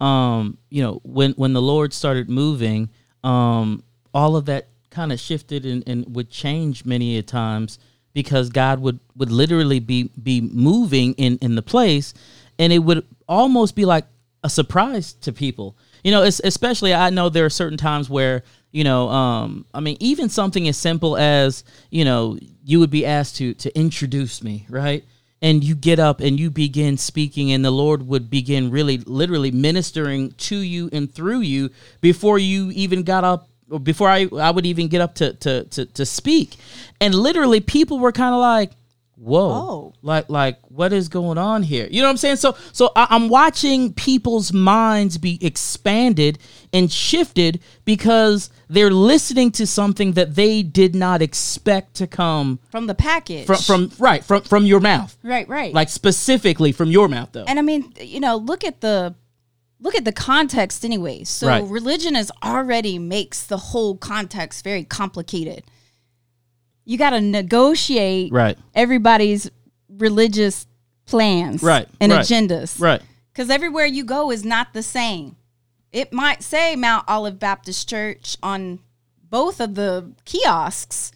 [0.00, 2.90] um, you know, when when the Lord started moving,
[3.24, 3.82] um,
[4.14, 7.78] all of that kind of shifted and, and would change many a times
[8.14, 12.14] because God would would literally be be moving in in the place,
[12.58, 14.04] and it would almost be like
[14.44, 15.76] a surprise to people.
[16.04, 19.96] You know, especially I know there are certain times where you know, um, I mean,
[20.00, 24.66] even something as simple as you know, you would be asked to to introduce me,
[24.68, 25.04] right?
[25.40, 29.50] And you get up and you begin speaking, and the Lord would begin really, literally
[29.50, 34.50] ministering to you and through you before you even got up or before I, I
[34.52, 36.56] would even get up to to to, to speak,
[37.00, 38.70] and literally people were kind of like,
[39.16, 39.92] "Whoa, Oh.
[40.02, 42.36] like like what is going on here?" You know what I'm saying?
[42.36, 46.38] So so I, I'm watching people's minds be expanded
[46.72, 52.86] and shifted because they're listening to something that they did not expect to come from
[52.86, 53.46] the package.
[53.46, 55.74] from from right from from your mouth, right, right.
[55.74, 57.44] like specifically from your mouth though.
[57.44, 59.14] and I mean, you know, look at the
[59.80, 61.24] look at the context anyway.
[61.24, 61.64] So Right.
[61.64, 65.64] religion is already makes the whole context very complicated.
[66.84, 68.56] You got to negotiate Right.
[68.74, 69.50] everybody's
[69.88, 70.66] religious
[71.04, 72.80] plans Right, and right, agendas.
[72.80, 73.02] right.
[73.32, 75.36] Because everywhere you go is not the same.
[75.92, 78.78] It might say Mount Olive Baptist Church on
[79.28, 81.12] both of the kiosks,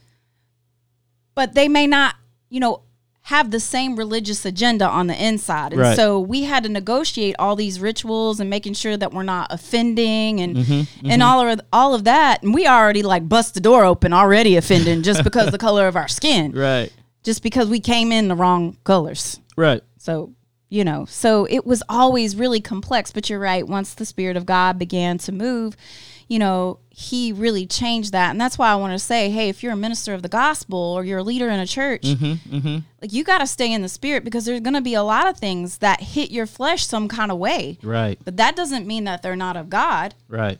[1.34, 2.16] but they may not,
[2.50, 2.82] you know,
[3.22, 5.72] have the same religious agenda on the inside.
[5.72, 5.96] And Right.
[5.96, 10.40] so we had to negotiate all these rituals and making sure that we're not offending
[10.40, 12.42] and Mm-hmm, and all of all of that.
[12.44, 15.96] And we already like bust the door open already offending just because the color of
[15.96, 16.52] our skin.
[16.52, 16.92] Right.
[17.24, 19.40] Just because we came in the wrong colors.
[19.56, 19.82] Right.
[19.98, 20.32] So,
[20.68, 23.12] you know, so it was always really complex.
[23.12, 23.66] But you're right.
[23.66, 25.76] Once the Spirit of God began to move,
[26.28, 28.30] you know, He really changed that.
[28.30, 30.78] And that's why I want to say, hey, if you're a minister of the gospel
[30.78, 33.88] or you're a leader in a church, Mm-hmm, like you got to stay in the
[33.88, 37.08] Spirit because there's going to be a lot of things that hit your flesh some
[37.08, 37.78] kind of way.
[37.82, 38.18] Right.
[38.24, 40.14] But that doesn't mean that they're not of God.
[40.28, 40.58] Right.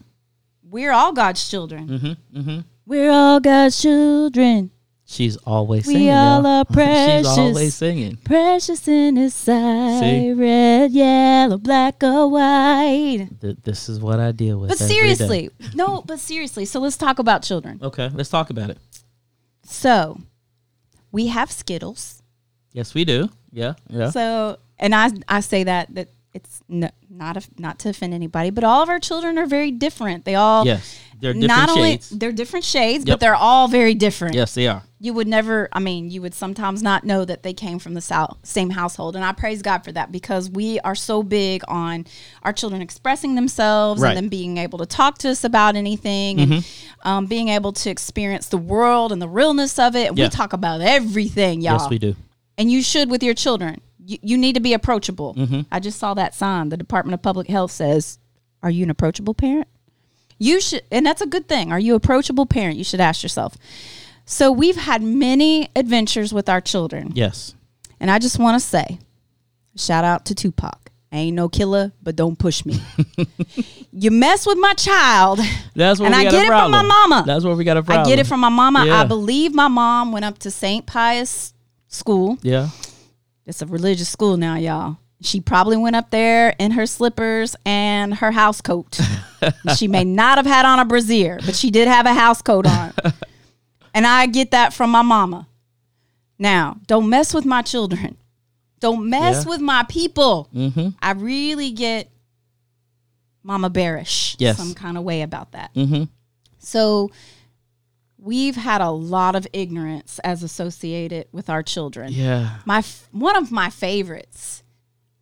[0.63, 1.89] We're all God's children.
[1.89, 2.39] Mm-hmm.
[2.39, 2.61] Mm-hmm.
[2.87, 4.71] We're all God's children.
[5.09, 6.11] She's always We singing.
[6.11, 6.47] all y'all.
[6.47, 7.29] are precious.
[7.29, 8.17] She's always singing.
[8.25, 10.01] Precious in His sight.
[10.01, 10.33] See?
[10.33, 13.29] Red, yellow, black, or white.
[13.41, 14.71] Th- this is what I deal with.
[14.71, 16.65] But seriously, no, but seriously.
[16.65, 17.79] So let's talk about children.
[17.81, 18.79] Okay, let's talk about it.
[19.63, 20.19] So
[21.13, 22.23] we have Skittles.
[22.73, 23.29] Yes, we do.
[23.53, 23.75] Yeah.
[23.89, 24.11] Yeah.
[24.11, 28.51] So, and I I say that that it's n- not a, not to offend anybody,
[28.51, 30.25] but all of our children are very different.
[30.25, 30.99] They all yes.
[31.19, 32.13] They're different not shades.
[32.13, 33.15] only they're different shades, Yep.
[33.15, 34.35] but they're all very different.
[34.35, 34.83] yes, they are.
[35.07, 35.69] You would never.
[35.73, 38.01] I mean, you would sometimes not know that they came from the
[38.43, 42.07] same household, and I praise God for that because we are so big on
[42.43, 44.09] our children expressing themselves Right.
[44.09, 44.17] Mm-hmm.
[44.19, 46.65] and them being able to talk to us about anything and
[47.05, 50.09] um, being able to experience the world and the realness of it.
[50.09, 50.25] And Yeah.
[50.27, 52.17] We talk about everything, y'all Yes, we do.
[52.59, 53.81] and you should with your children.
[54.05, 55.35] You, you need to be approachable.
[55.37, 55.61] Mm-hmm.
[55.71, 56.69] I just saw that sign.
[56.71, 58.19] The Department of Public Health says,
[58.63, 59.69] "Are you an approachable parent?"
[60.39, 61.71] You should, and that's a good thing.
[61.73, 62.77] Are you an approachable parent?
[62.77, 63.57] You should ask yourself.
[64.27, 67.55] So we've had many adventures with our children, Yes.
[68.01, 68.99] and I just want to say,
[69.77, 70.91] shout out to Tupac.
[71.13, 72.83] I ain't no killer, but don't push me.
[73.93, 75.39] you mess with my child.
[75.75, 77.23] That's where And I get it from my mama.
[77.25, 78.05] That's where we got a problem.
[78.05, 78.85] I get it from my mama.
[78.85, 79.01] Yeah.
[79.01, 80.85] I believe my mom went up to St.
[80.85, 81.55] Pius
[81.87, 82.37] School.
[82.43, 82.69] Yeah.
[83.47, 84.99] It's a religious school now, y'all.
[85.23, 88.99] She probably went up there in her slippers and her house coat.
[89.77, 92.67] she may not have had on a brassiere, but she did have a house coat
[92.67, 92.93] on.
[93.97, 95.49] and I get that from my mama.
[96.39, 98.17] Now, don't mess with my children.
[98.79, 99.49] Don't mess Yeah.
[99.51, 100.49] with my people.
[100.55, 100.89] Mm-hmm.
[101.01, 102.11] I really get
[103.43, 104.57] mama bearish Yes.
[104.59, 105.73] some kind of way about that.
[105.75, 106.05] Mm-hmm.
[106.59, 107.11] So
[108.19, 112.13] we've had a lot of ignorance as associated with our children.
[112.13, 112.59] Yeah.
[112.67, 114.63] My f- one of my favorites.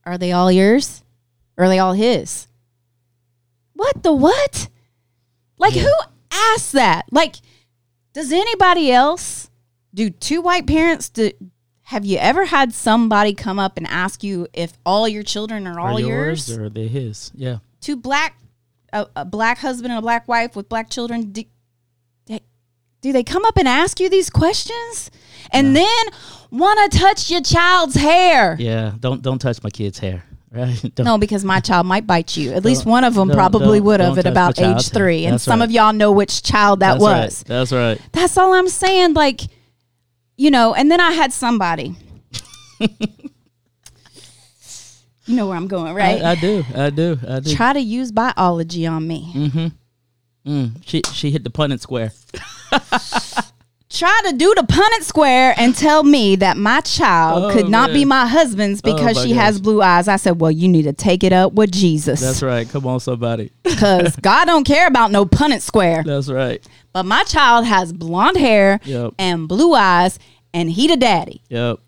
[0.04, 1.02] Are they all yours?
[1.56, 2.46] Or are they all his?
[3.74, 4.68] What the what?
[5.58, 5.82] Like Yeah.
[5.82, 5.92] who
[6.30, 7.06] asked that?
[7.12, 7.36] Like
[8.14, 9.50] does anybody else
[9.92, 11.30] do two white parents do
[11.88, 15.78] have you ever had somebody come up and ask you if all your children are
[15.78, 16.48] all Are yours?
[16.48, 17.30] yours or are they his?
[17.34, 17.58] Yeah.
[17.82, 18.38] two black
[18.92, 21.42] a, a black husband and a black wife with black children do,
[22.26, 22.40] they-
[23.02, 25.10] do they come up and ask you these questions
[25.50, 26.04] and then
[26.50, 28.92] want to touch your child's hair Yeah.
[28.98, 30.24] Don't don't touch my kid's hair.
[30.54, 30.98] Right.
[30.98, 34.16] No because my child might bite you at least one of them probably would have
[34.18, 35.64] at about age three and That's some right.
[35.66, 37.48] of y'all know which child that That's was Right.
[37.48, 38.00] That's right.
[38.12, 39.40] that's all i'm saying like
[40.36, 41.96] you know and then i had somebody
[42.78, 42.88] you
[45.26, 46.64] know where i'm going right I, I do.
[46.74, 47.18] I do.
[47.28, 47.54] I do.
[47.54, 49.72] try to use biology on me
[50.46, 50.72] Mm.
[50.84, 52.12] She she hit the Punnett square.
[53.94, 57.92] try to do the Punnett square and tell me that my child Oh, could not
[57.92, 60.08] be my husband's Oh, because my she has blue eyes.
[60.08, 62.20] I said, well, you need to take it up with Jesus.
[62.20, 62.68] That's right.
[62.68, 63.50] Come on, somebody.
[63.62, 66.02] Because God don't care about no Punnett square.
[66.04, 66.66] That's right.
[66.92, 69.14] But my child has blonde hair Yep.
[69.18, 70.18] and blue eyes,
[70.52, 71.42] and he the daddy.
[71.48, 71.80] Yep.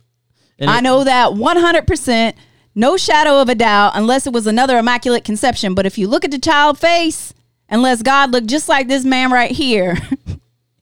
[0.59, 2.35] And I it- know that 100%,
[2.75, 5.75] no shadow of a doubt, unless it was another immaculate conception.
[5.75, 7.33] But if you look at the child face,
[7.69, 9.97] unless God looked just like this man right here,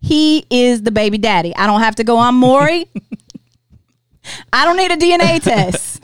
[0.04, 1.54] he is the baby daddy.
[1.56, 2.86] I don't have to go on Maury.
[4.52, 6.02] I don't need a DNA test.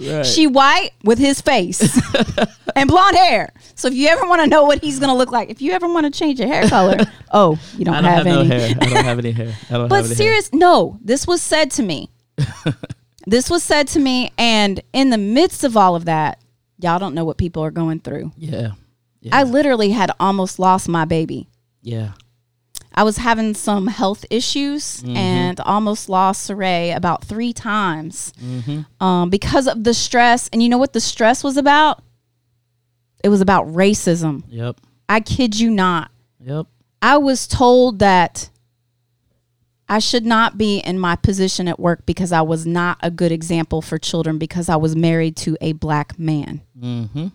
[0.00, 0.24] Right.
[0.26, 1.80] She white with his face
[2.76, 3.52] and blonde hair.
[3.74, 5.86] So if you ever want to know what he's gonna look like, if you ever
[5.86, 6.96] want to change your hair color,
[7.32, 8.48] oh, you don't, I don't have, have, no any.
[8.48, 8.68] hair.
[8.80, 9.54] I don't have any hair.
[9.70, 10.16] I don't But have any hair.
[10.16, 12.10] serious, no, this was said to me.
[13.26, 16.38] this was said to me, and in the midst of all of that,
[16.78, 18.32] y'all don't know what people are going through.
[18.36, 18.72] Yeah.
[19.20, 19.36] Yeah.
[19.36, 21.48] I literally had almost lost my baby.
[21.82, 22.12] yeah.
[22.94, 25.16] I was having some health issues Mm-hmm.
[25.16, 29.04] and almost lost Saray about three times Mm-hmm.
[29.04, 30.48] um, because of the stress.
[30.52, 32.02] And you know what the stress was about?
[33.24, 34.42] It was about racism.
[34.48, 34.76] Yep.
[35.08, 36.10] I kid you not.
[36.40, 36.66] Yep.
[37.00, 38.50] I was told that
[39.88, 43.30] I should not be in my position at work because I was not a good
[43.32, 46.62] example for children because I was married to a black man.
[46.78, 47.26] Mm-hmm.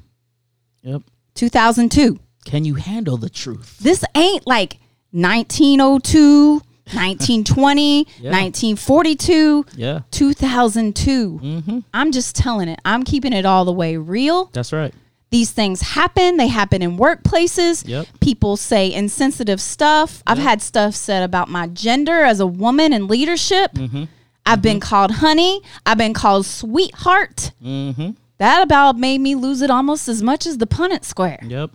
[0.81, 1.01] Yep.
[1.35, 2.19] 2002.
[2.45, 3.77] Can you handle the truth?
[3.79, 4.77] This ain't like
[5.11, 6.53] 1902,
[6.93, 10.01] 1920, 1942, Yeah.
[10.11, 11.39] 2002.
[11.43, 11.79] Mm-hmm.
[11.93, 12.79] I'm just telling it.
[12.85, 14.45] I'm keeping it all the way real.
[14.53, 14.93] That's right.
[15.29, 16.37] These things happen.
[16.37, 17.85] They happen in workplaces.
[17.85, 18.07] Yep.
[18.21, 20.23] People say insensitive stuff.
[20.25, 23.73] I've had stuff said about my gender as a woman in leadership.
[23.73, 24.05] Mm-hmm.
[24.45, 25.61] I've been called honey.
[25.85, 27.51] I've been called sweetheart.
[27.61, 28.11] Mm-hmm.
[28.37, 31.39] That about made me lose it almost as much as the Punnett Square.
[31.43, 31.71] Yep.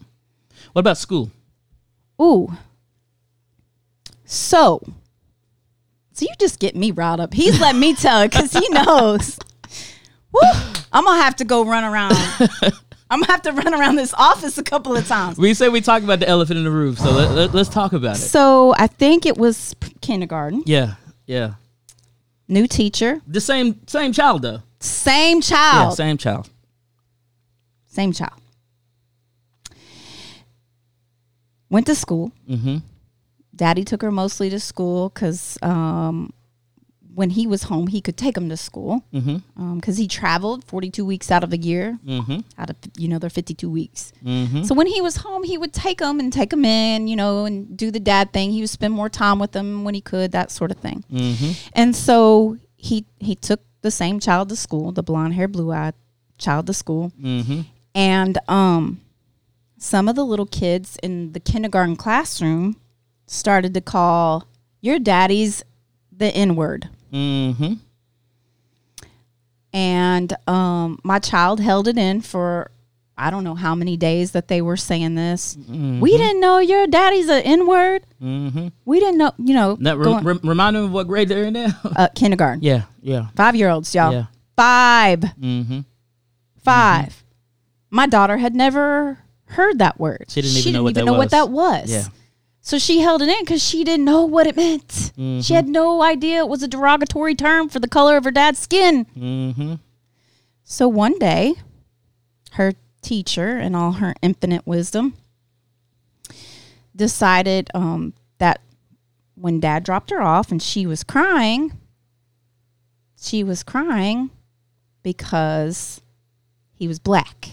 [0.73, 1.31] What about school?
[2.21, 2.51] Ooh.
[4.33, 4.81] So,
[6.12, 7.35] so you just get me riled up.
[7.35, 9.38] He's letting me tell because he knows.
[10.33, 10.40] Woo,
[10.90, 12.14] I'm gonna have to go run around.
[13.11, 15.37] I'm gonna have to run around this office a couple of times.
[15.37, 17.92] We say we talk about the elephant in the room, so let, let, let's talk
[17.92, 18.21] about it.
[18.21, 20.62] So I think it was kindergarten.
[20.64, 20.95] Yeah.
[21.27, 21.55] Yeah.
[22.49, 24.62] New teacher, The same same child though.
[24.81, 25.90] same child.
[25.90, 25.95] Yeah.
[25.95, 26.49] Same child.
[27.87, 28.40] same child.
[31.68, 32.33] Went to school.
[32.49, 32.79] Mm-hmm.
[33.62, 36.33] Daddy took her mostly to school because um,
[37.14, 39.77] when he was home, he could take him to school Mm-hmm.
[39.79, 41.98] because he traveled 42 weeks out of the year.
[42.05, 42.38] Mm-hmm.
[42.61, 44.12] Out of you know, they're 52 weeks.
[44.25, 44.62] Mm-hmm.
[44.64, 47.44] So when he was home, he would take them and take them in, you know,
[47.44, 48.51] and do the dad thing.
[48.51, 51.05] He would spend more time with them when he could, that sort of thing.
[51.12, 51.53] Mm-hmm.
[51.75, 55.94] And so he he took the same child to school, the blonde hair, blue eyed
[56.38, 57.61] child to school, Mm-hmm.
[57.94, 59.01] and um,
[59.79, 62.77] some of the little kids in the kindergarten classroom
[63.33, 64.47] started to call
[64.81, 65.64] your daddy's
[66.16, 66.88] the N word.
[67.12, 67.75] Mm-hmm.
[69.73, 72.71] And um, my child held it in for
[73.16, 75.57] I don't know how many days that they were saying this.
[75.68, 78.05] We didn't know your daddy's an N word.
[78.23, 78.68] Mm-hmm.
[78.85, 81.45] We didn't know, you know, That re- going- re- remind them of what grade they're
[81.45, 81.68] in now.
[81.97, 82.62] uh, kindergarten.
[82.62, 82.83] yeah.
[83.01, 83.29] Yeah.
[83.37, 84.12] Five year olds, y'all.
[84.12, 84.27] Yeah.
[84.57, 85.21] Five.
[85.21, 85.81] Mm-hmm.
[86.64, 87.25] 5
[87.90, 90.27] My daughter had never heard that word.
[90.29, 91.31] She didn't even know what that what was.
[91.31, 91.90] that was.
[91.90, 92.05] Yeah.
[92.64, 94.87] So she held it in because she didn't know what it meant.
[94.88, 95.40] Mm-hmm.
[95.40, 98.61] She had no idea it was a derogatory term for the color of her dad's
[98.61, 99.05] skin.
[99.16, 99.75] Mm-hmm.
[100.62, 101.55] So one day,
[102.53, 105.14] her teacher, in all her infinite wisdom,
[106.94, 108.61] decided um, that
[109.35, 111.72] when dad dropped her off and she was crying,
[113.20, 114.31] she was crying
[115.03, 116.01] because
[116.72, 117.48] he was black.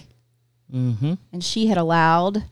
[0.72, 1.14] Mm-hmm.
[1.32, 2.44] And she had allowed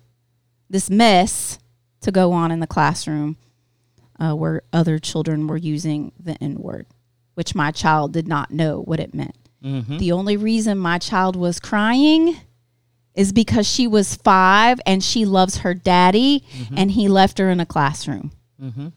[0.68, 1.60] this mess
[2.00, 3.36] to go on in the classroom
[4.20, 6.86] uh, where other children were using the N word,
[7.34, 9.36] which my child did not know what it meant.
[9.64, 9.98] Mm-hmm.
[9.98, 12.36] The only reason my child was crying
[13.14, 16.44] is because she was five and she loves her daddy
[16.76, 18.30] and he left her in a classroom
[18.62, 18.88] Mm-hmm.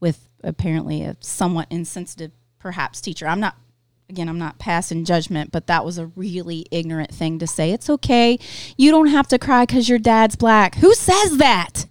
[0.00, 3.26] with apparently a somewhat insensitive, perhaps, teacher.
[3.26, 3.54] I'm not,
[4.08, 7.72] again, I'm not passing judgment, but that was a really ignorant thing to say.
[7.72, 8.38] It's okay.
[8.78, 10.76] You don't have to cry because your dad's black.
[10.76, 11.84] Who says that?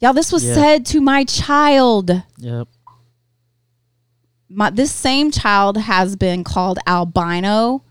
[0.00, 0.54] Y'all, this was Yeah.
[0.54, 2.10] said to my child.
[2.38, 2.68] Yep.
[4.50, 7.82] My, this same child has been called albino.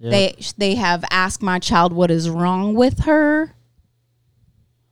[0.00, 0.10] Yep.
[0.10, 3.54] They they have asked my child what is wrong with her.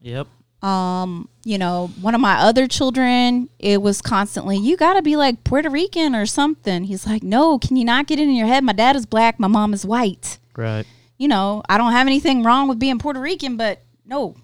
[0.03, 0.27] Yep.
[0.63, 5.17] Um, you know, one of my other children, it was constantly, you got to be
[5.17, 6.85] like Puerto Rican or something.
[6.85, 8.65] He's like, no, can you not get it in your head?
[8.65, 10.39] My dad is black, my mom is white.
[10.57, 10.85] Right.
[11.17, 14.35] You know, I don't have anything wrong with being Puerto Rican, but no,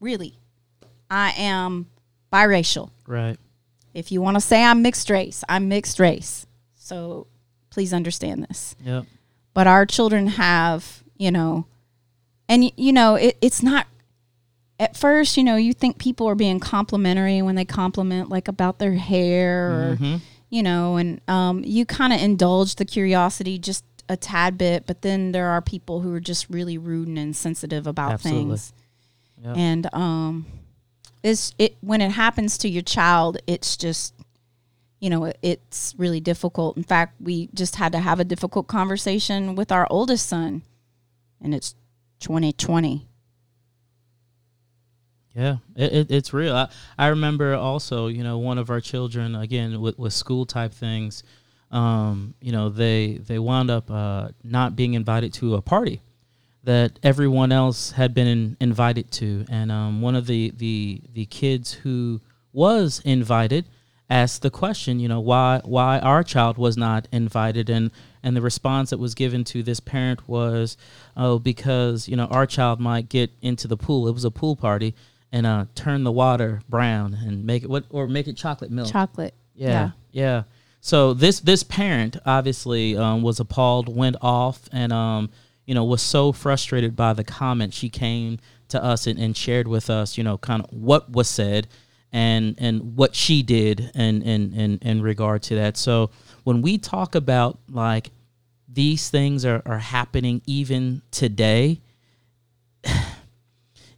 [0.00, 0.38] really,
[1.10, 1.86] I am
[2.32, 2.90] biracial.
[3.06, 3.36] Right.
[3.94, 6.46] If you want to say I'm mixed race, I'm mixed race.
[6.74, 7.26] So
[7.70, 8.76] please understand this.
[8.84, 9.06] Yep.
[9.54, 11.66] But our children have, you know,
[12.48, 13.86] and you know, it, it's not
[14.78, 18.78] at first, you know, you think people are being complimentary when they compliment like about
[18.78, 20.16] their hair or Mm-hmm.
[20.50, 25.02] you know, and um, you kind of indulge the curiosity just a tad bit, but
[25.02, 28.42] then there are people who are just really rude and insensitive about Absolutely.
[28.42, 28.72] things.
[29.42, 29.56] Yep.
[29.56, 30.46] And um,
[31.26, 34.14] it's it when it happens to your child, it's just
[35.00, 36.76] you know it, it's really difficult.
[36.76, 40.62] In fact, we just had to have a difficult conversation with our oldest son,
[41.40, 41.74] and it's
[42.20, 43.08] 2020.
[45.34, 46.54] Yeah, it, it, it's real.
[46.54, 50.72] I, I remember also, you know, one of our children again with, with school type
[50.72, 51.24] things.
[51.72, 56.02] Um, you know, they they wound up uh, not being invited to a party
[56.66, 61.24] that everyone else had been in, invited to, and um, one of the the the
[61.26, 62.20] kids who
[62.52, 63.66] was invited
[64.10, 68.40] asked the question, you know, why why our child was not invited, and and the
[68.40, 70.76] response that was given to this parent was,
[71.16, 74.08] oh, because you know our child might get into the pool.
[74.08, 74.92] It was a pool party,
[75.30, 78.90] and uh, turn the water brown and make it what or make it chocolate milk.
[78.90, 79.34] Chocolate.
[79.54, 80.42] Yeah, yeah.
[80.80, 85.30] So this this parent obviously um, was appalled, went off, and um,
[85.66, 87.74] you know was so frustrated by the comment.
[87.74, 91.28] She came to us and, and shared with us, you know, kind of what was
[91.28, 91.68] said
[92.12, 95.76] and and what she did in in in, in regard to that.
[95.76, 96.10] So
[96.44, 98.10] when we talk about like
[98.68, 101.80] these things are, are happening even today,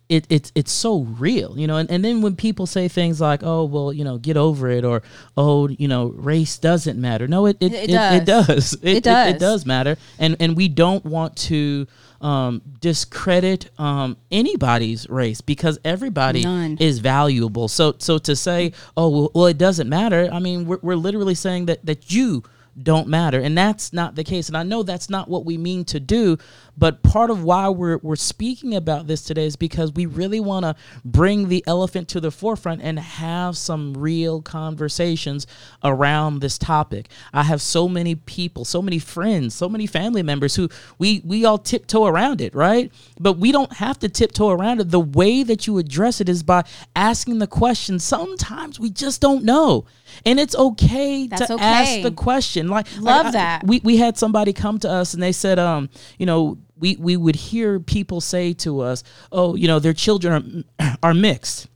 [0.08, 1.76] it, it's it's so real, you know.
[1.76, 4.84] And, and then when people say things like, "Oh, well, you know, get over it,"
[4.84, 5.02] or
[5.36, 8.46] "Oh, you know, race doesn't matter," no, it it, It it, it does.
[8.46, 8.72] does.
[8.82, 9.34] It, it does.
[9.34, 11.86] It, does matter, and and we don't want to
[12.20, 16.78] um, discredit um, anybody's race because everybody None.
[16.78, 17.68] is valuable.
[17.68, 21.34] So so to say, "Oh, well, well it doesn't matter," I mean, we're we're literally
[21.34, 22.44] saying that that you
[22.82, 25.84] don't matter and that's not the case and i know that's not what we mean
[25.84, 26.38] to do
[26.78, 30.64] but part of why we're, we're speaking about this today is because we really want
[30.64, 35.46] to bring the elephant to the forefront and have some real conversations
[35.82, 37.08] around this topic.
[37.32, 41.44] I have so many people so many friends so many family members who we we
[41.44, 42.92] all tiptoe around it right?
[43.18, 44.90] But we don't have to tiptoe around it.
[44.90, 46.64] The way that you address it is by
[46.94, 47.98] asking the question.
[47.98, 49.86] Sometimes we just don't know.
[50.24, 51.64] And it's okay That's to okay.
[51.64, 52.68] ask the question.
[52.68, 53.66] Like Love like, I- that.
[53.66, 55.88] we, we had somebody come to us and they said um
[56.18, 60.64] you know we we would hear people say to us oh you know their children
[60.78, 61.68] are are mixed.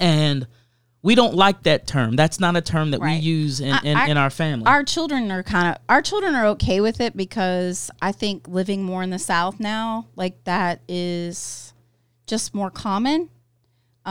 [0.00, 0.46] And
[1.02, 2.16] we don't like that term.
[2.16, 4.66] That's not a term that we use in, in, I- in our family.
[4.66, 8.82] Our children are kind of our children are okay with it because I think living
[8.82, 11.72] more in the South now, like that is
[12.26, 13.30] just more common.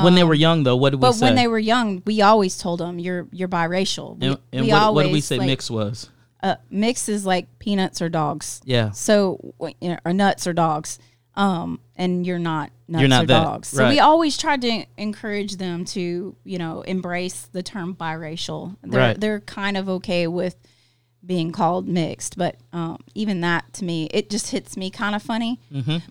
[0.01, 1.19] when they were um, young though what did we But say?
[1.19, 4.17] But when they were young, we always told them you're you're biracial.
[4.17, 6.09] We, and, and we what, always what did we say like, mix was
[6.43, 8.61] Uh, mix is like peanuts or dogs.
[8.65, 10.99] yeah So you know, or nuts or dogs.
[11.35, 13.67] Um, and you're not nuts not or that, dogs.
[13.67, 18.75] So we always tried to encourage them to, you know, embrace the term biracial.
[18.83, 19.19] They're Right.
[19.19, 20.55] they're kind of okay with
[21.27, 25.21] being called mixed, but um, even that to me, it just hits me kind of
[25.21, 25.59] funny.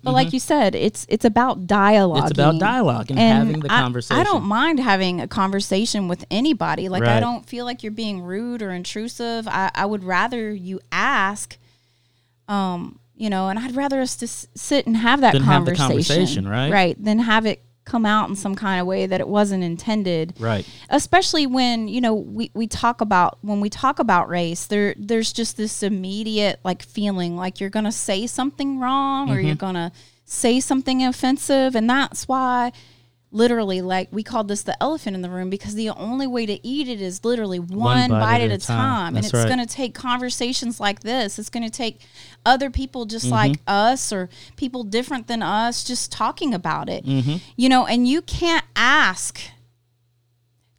[0.05, 2.19] but like you said, it's it's about dialogue.
[2.19, 4.21] Mm-hmm, It's about dialogue and having the I- conversation.
[4.21, 6.89] I don't mind having a conversation with anybody.
[6.91, 9.49] Like I don't feel like you're being rude or intrusive.
[9.49, 11.57] I, I would rather you ask,
[12.49, 15.65] um, you know, and I'd rather us to s- sit and have that Than have
[15.65, 16.71] the conversation, conversation, right?
[16.71, 17.03] Right.
[17.05, 20.67] Than have it come out in some kind of way that it wasn't intended right
[20.91, 25.33] especially when you know we, we talk about when we talk about race there there's
[25.33, 29.59] just this immediate like feeling like you're gonna say something wrong or you're Mm-hmm.
[29.59, 29.93] gonna
[30.25, 32.73] say something offensive and that's why
[33.37, 36.67] literally like we called this the elephant in the room because the only way to
[36.67, 39.47] eat it is literally one, bite, at a time, and it's right.
[39.47, 42.01] going to take conversations like this it's going to take
[42.45, 43.35] other people just Mm-hmm.
[43.35, 47.37] like us or people different than us just talking about it Mm-hmm.
[47.57, 49.41] you know and you can't ask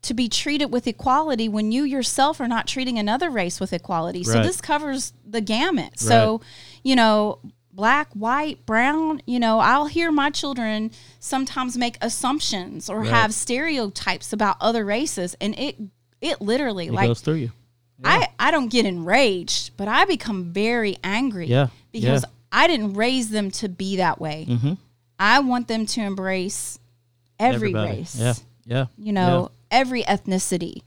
[0.04, 4.24] to be treated with equality when you yourself are not treating another race with equality.
[4.24, 6.00] So this covers the gamut.
[6.00, 6.40] So,
[6.82, 7.40] you know,
[7.78, 13.10] black, white, brown, you know, I'll hear my children sometimes make assumptions or Right.
[13.12, 15.76] have stereotypes about other races and it
[16.20, 17.52] it literally it like goes through you
[18.04, 21.68] I I don't get enraged, but I become very angry Yeah.
[21.92, 22.30] because Yeah.
[22.52, 24.46] I didn't raise them to be that way.
[24.50, 24.74] mm-hmm.
[25.20, 26.80] I want them to embrace
[27.40, 27.98] every Everybody.
[28.00, 28.34] race yeah
[28.66, 30.82] yeah you know, every ethnicity.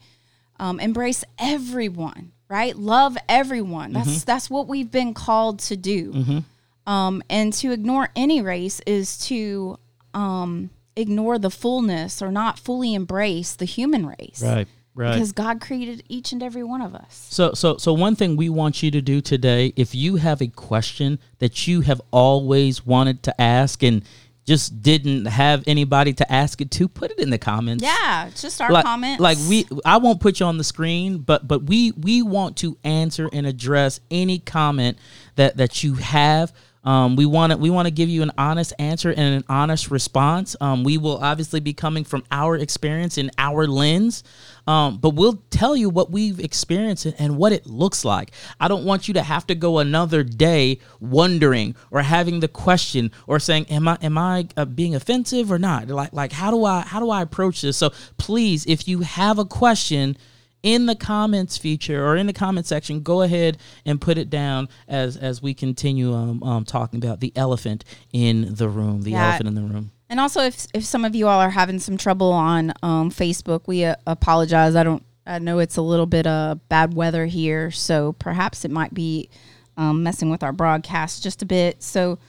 [0.59, 2.75] Um, embrace everyone, right?
[2.77, 3.93] Love everyone.
[3.93, 4.25] That's Mm-hmm.
[4.25, 6.43] that's what we've been called to do.
[6.87, 9.77] Um, and to ignore any race is to
[10.13, 14.41] um, ignore the fullness or not fully embrace the human race.
[14.43, 15.13] right Right.
[15.13, 17.27] Because God created each and every one of us.
[17.29, 20.47] So, so, so one thing we want you to do today, if you have a
[20.47, 24.03] question that you have always wanted to ask and
[24.45, 27.83] just didn't have anybody to ask it to, put it in the comments.
[27.83, 29.21] Yeah, just our like, comments.
[29.21, 32.77] Like we, I won't put you on the screen, but but we we want to
[32.83, 34.97] answer and address any comment
[35.35, 36.51] that that you have.
[36.83, 39.91] Um, we want to we want to give you an honest answer and an honest
[39.91, 40.55] response.
[40.59, 44.23] Um, we will obviously be coming from our experience and our lens,
[44.65, 48.31] um, but we'll tell you what we've experienced and what it looks like.
[48.59, 53.11] I don't want you to have to go another day wondering or having the question
[53.27, 56.65] or saying, "Am I am I uh, being offensive or not?" Like like how do
[56.65, 57.77] I how do I approach this?
[57.77, 60.17] So please, if you have a question
[60.63, 64.69] in the comments feature or in the comment section, go ahead and put it down
[64.87, 67.83] as as we continue um, um talking about the elephant
[68.13, 69.29] in the room, the Yeah.
[69.29, 69.91] elephant in the room.
[70.09, 73.61] And also, if if some of you all are having some trouble on um, Facebook,
[73.65, 74.75] we uh, apologize.
[74.75, 75.03] I don't.
[75.25, 79.29] I know it's a little bit of bad weather here, so perhaps it might be
[79.77, 81.81] um, messing with our broadcast just a bit.
[81.81, 82.19] So,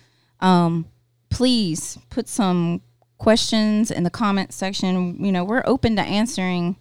[0.40, 0.84] um,
[1.30, 2.82] please put some
[3.18, 5.22] questions in the comment section.
[5.24, 6.76] You know, we're open to answering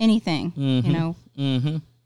[0.00, 0.52] anything.
[0.56, 1.16] You know,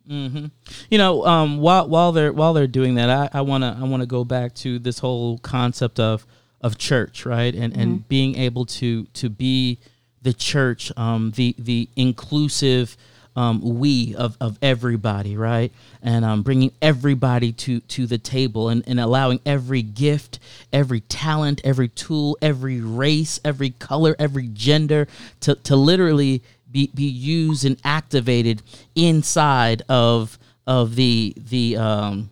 [0.09, 0.47] Mm-hmm.
[0.91, 4.07] You know, um, while while they're while they're doing that, I, I wanna I wanna
[4.07, 6.27] go back to this whole concept of
[6.61, 7.55] of church, right?
[7.55, 9.79] And and being able to to be
[10.21, 12.97] the church, um, the the inclusive
[13.37, 15.73] um, we of, of everybody, right?
[16.03, 20.39] And um, bringing everybody to to the table and, and allowing every gift,
[20.73, 25.09] every talent, every tool, every race, every color, every gender
[25.41, 26.43] to, to literally
[26.75, 28.61] be, be used and activated
[28.97, 32.31] inside of of the the um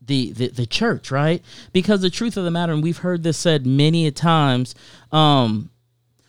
[0.00, 1.42] the, the the church, right?
[1.72, 4.74] Because the truth of the matter, and we've heard this said many a times,
[5.12, 5.70] um,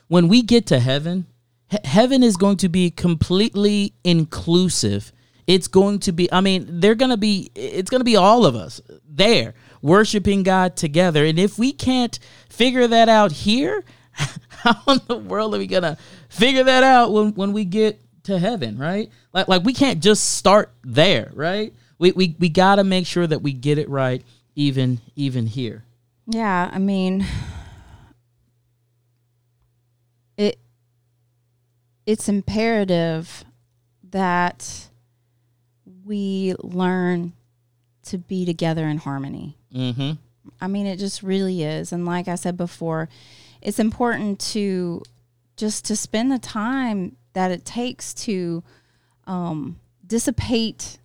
[0.07, 1.27] when we get to heaven,
[1.69, 5.11] he- heaven is going to be completely inclusive.
[5.47, 8.45] It's going to be, I mean, they're going to be, it's going to be all
[8.45, 11.25] of us there worshiping God together.
[11.25, 12.17] And if we can't
[12.49, 13.83] figure that out here,
[14.49, 15.97] how in the world are we to
[16.29, 19.09] figure that out when, when we get to heaven, right?
[19.33, 21.73] Like, like we can't just start there, right?
[21.97, 24.23] We, we, we got to make sure that we get it right
[24.55, 25.83] even, even here.
[26.27, 27.25] Yeah, I mean
[30.37, 30.59] it
[32.05, 33.45] it's imperative
[34.09, 34.87] that
[36.03, 37.33] we learn
[38.03, 39.57] to be together in harmony.
[39.73, 40.13] Mm-hmm.
[40.59, 41.91] I mean it just really is.
[41.91, 43.09] And like I said before,
[43.61, 45.03] it's important to
[45.57, 48.63] just to spend the time that it takes to
[49.27, 50.97] um, dissipate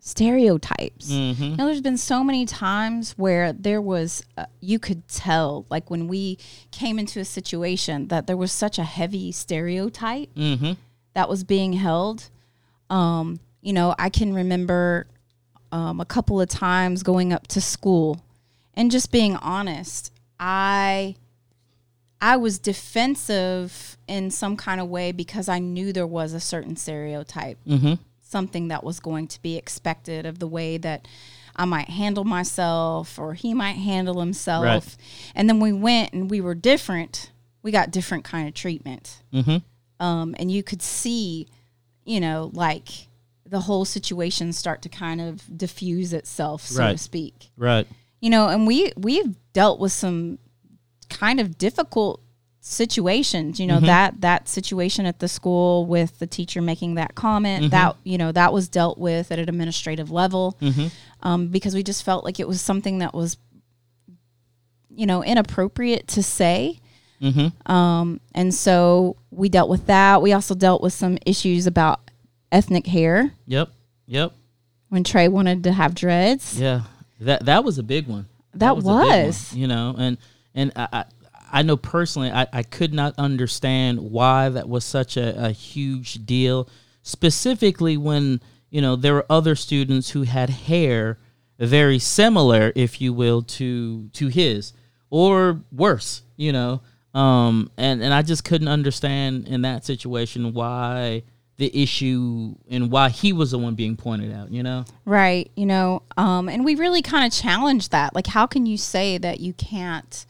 [0.00, 1.10] stereotypes.
[1.10, 1.42] Mm-hmm.
[1.42, 5.90] You know, there's been so many times where there was, uh, you could tell, like
[5.90, 6.36] when we
[6.70, 10.72] came into a situation, that there was such a heavy stereotype Mm-hmm.
[11.14, 12.28] that was being held.
[12.90, 15.06] Um, you know, I can remember
[15.72, 18.20] um, a couple of times going up to school
[18.74, 20.12] and just being honest.
[20.38, 21.16] I
[22.20, 26.76] I was defensive in some kind of way because I knew there was a certain
[26.76, 27.94] stereotype Mm-hmm.
[28.20, 31.06] something that was going to be expected of the way that
[31.56, 34.64] I might handle myself or he might handle himself.
[34.64, 34.96] Right.
[35.34, 37.30] And then we went and we were different.
[37.62, 39.22] We got different kind of treatment.
[39.32, 40.04] Mm-hmm.
[40.04, 41.46] Um, and you could see,
[42.04, 42.88] you know, like
[43.46, 47.50] the whole situation start to kind of diffuse itself, so to speak.
[47.56, 47.86] Right.
[48.24, 50.38] You know, and we we've dealt with some
[51.10, 52.22] kind of difficult
[52.60, 57.70] situations you know that that situation at the school with the teacher making that comment
[57.72, 60.56] that you know that was dealt with at an administrative level
[61.22, 63.36] um, because we just felt like it was something that was
[64.88, 66.80] you know inappropriate to say
[67.20, 67.70] Mm-hmm.
[67.72, 72.00] um, and so we dealt with that we also dealt with some issues about
[72.50, 73.68] ethnic hair Yep.
[74.06, 74.32] Yep.
[74.88, 76.82] when trey wanted to have dreads Yeah.
[77.24, 78.26] That that was a big one.
[78.54, 79.52] That big one, was.
[79.54, 80.18] you know, and
[80.54, 81.04] and I I,
[81.54, 86.26] I know personally I, I could not understand why that was such a, a huge
[86.26, 86.68] deal,
[87.02, 91.18] specifically when, you know, there were other students who had hair
[91.58, 94.72] very similar, if you will, to to his.
[95.10, 96.80] Or worse, you know.
[97.14, 101.22] Um and, and I just couldn't understand in that situation why
[101.56, 104.84] the issue and why he was the one being pointed out, you know?
[105.04, 105.50] Right.
[105.56, 108.14] You know, um, and we really kind of challenged that.
[108.14, 110.26] Like, how can you say that you can't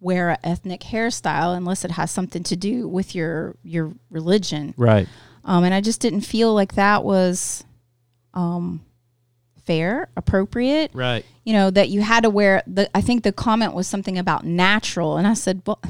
[0.00, 4.72] wear an ethnic hairstyle unless it has something to do with your your religion?
[4.76, 5.08] Right.
[5.44, 7.64] Um, and I just didn't feel like that was
[8.34, 8.84] um,
[9.64, 10.90] fair, appropriate.
[10.94, 11.24] Right.
[11.44, 12.88] You know, that you had to wear the.
[12.96, 15.80] I think the comment was something about natural, and I said, "Well,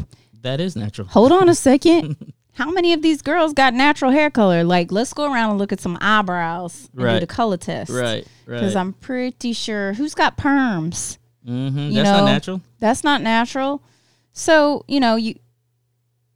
[0.42, 1.08] That is natural.
[1.08, 2.32] hold on a second.
[2.58, 4.64] how many of these girls got natural hair color?
[4.64, 7.14] Like, let's go around and look at some eyebrows and Right.
[7.14, 7.88] do the color test.
[7.88, 8.26] Right.
[8.46, 8.56] right.
[8.60, 11.18] Because I'm pretty sure who's got perms?
[11.46, 11.78] mm-hmm.
[11.78, 12.60] you That's know, not natural.
[12.80, 13.82] That's not natural.
[14.32, 15.36] So, you know, you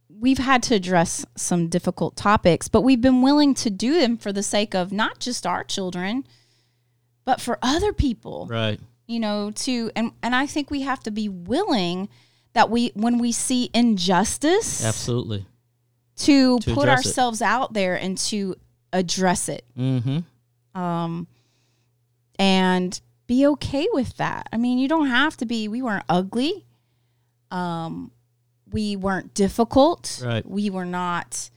[0.09, 4.31] we've had to address some difficult topics, but we've been willing to do them for
[4.31, 6.25] the sake of not just our children,
[7.25, 8.47] but for other people.
[8.49, 8.79] Right.
[9.07, 12.07] You know, to and and I think we have to be willing
[12.53, 15.45] that we when we see injustice Absolutely.
[16.17, 17.07] To, To put address it.
[17.07, 18.55] ourselves out there and to
[18.91, 19.65] address it.
[19.77, 20.79] Mm-hmm.
[20.79, 21.27] Um
[22.39, 24.49] and be okay with that.
[24.51, 26.65] I mean, you don't have to be we weren't ugly.
[27.51, 28.11] Um
[28.71, 30.21] we weren't difficult.
[30.25, 30.45] Right.
[30.47, 31.49] We were not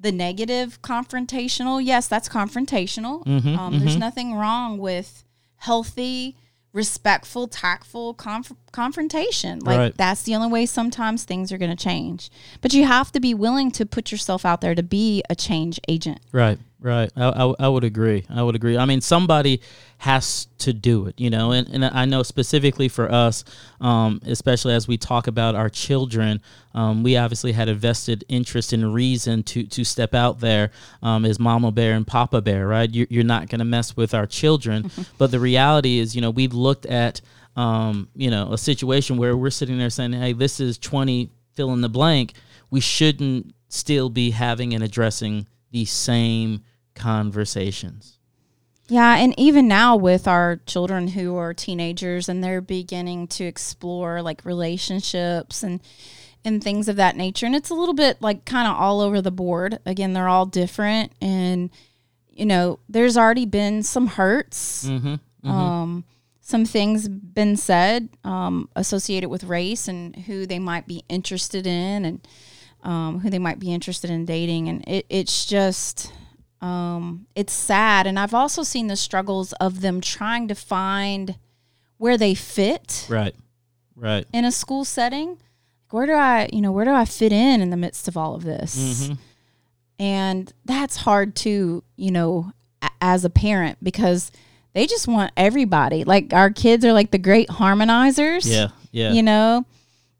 [0.00, 1.82] the negative confrontational.
[1.84, 3.24] Yes, that's confrontational.
[3.24, 4.00] Mhm, Um, There's mhm.
[4.00, 5.24] nothing wrong with
[5.56, 6.36] healthy,
[6.72, 9.60] respectful, tactful conf- confrontation.
[9.60, 9.96] Like Right.
[9.96, 12.30] that's the only way sometimes things are going to change.
[12.60, 15.80] But you have to be willing to put yourself out there to be a change
[15.88, 16.20] agent.
[16.32, 17.10] Right, right.
[17.16, 18.24] I, I, I would agree.
[18.28, 18.76] I would agree.
[18.76, 19.60] I mean, somebody
[19.98, 23.44] has to do it, you know, and, and I know specifically for us,
[23.80, 26.40] um, especially as we talk about our children,
[26.74, 30.70] um, we obviously had a vested interest and reason to, to step out there
[31.02, 32.88] um, as Mama Bear and Papa Bear, right?
[32.88, 34.88] You're, you're not going to mess with our children.
[35.18, 37.20] but the reality is, you know, we've looked at,
[37.58, 41.72] um, you know, a situation where we're sitting there saying, hey, this is 20 fill
[41.72, 42.34] in the blank.
[42.70, 46.62] We shouldn't still be having and addressing the same
[46.94, 48.20] conversations.
[48.86, 54.22] Yeah, and even now with our children who are teenagers and they're beginning to explore
[54.22, 55.80] like relationships and
[56.44, 59.20] and things of that nature and it's a little bit like kind of all over
[59.20, 59.80] the board.
[59.84, 61.70] Again, they're all different and
[62.30, 64.88] you know, there's already been some hurts.
[64.88, 65.50] Mm-hmm.
[65.50, 66.04] Um
[66.48, 72.06] some things been said um, associated with race and who they might be interested in
[72.06, 72.26] and
[72.82, 74.66] um, who they might be interested in dating.
[74.66, 76.10] And it, it's just
[76.62, 78.06] um, it's sad.
[78.06, 81.36] And i've also seen the struggles of them trying to find
[81.98, 83.34] where they fit Right,
[83.94, 84.24] right.
[84.32, 85.36] in a school setting.
[85.90, 88.34] Where do i you know where do i fit in in the midst of all
[88.34, 88.72] of this?
[89.08, 89.18] Mhm.
[89.98, 94.30] and that's hard too you know a- as a parent because
[94.78, 99.12] they just want everybody like our kids are like the great harmonizers Yeah, yeah.
[99.12, 99.64] you know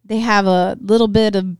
[0.04, 1.56] they have a little bit of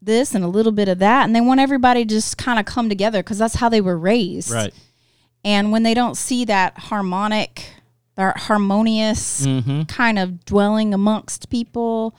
[0.00, 2.64] this and a little bit of that and they want everybody to just kind of
[2.64, 4.72] come together because that's how they were raised Right.
[5.44, 7.70] and when they don't see that harmonic
[8.14, 9.82] that harmonious Mm-hmm.
[9.82, 12.14] kind of dwelling amongst people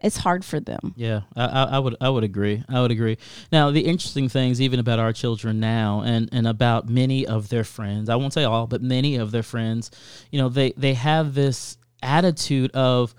[0.00, 2.62] it's hard for them Yeah, I, I, would I would agree.
[2.68, 3.18] I would agree.
[3.50, 7.64] Now, the interesting things, even about our children now, and and about many of their
[7.64, 9.90] friends, I won't say all, but many of their friends,
[10.30, 13.14] you know, they they have this attitude of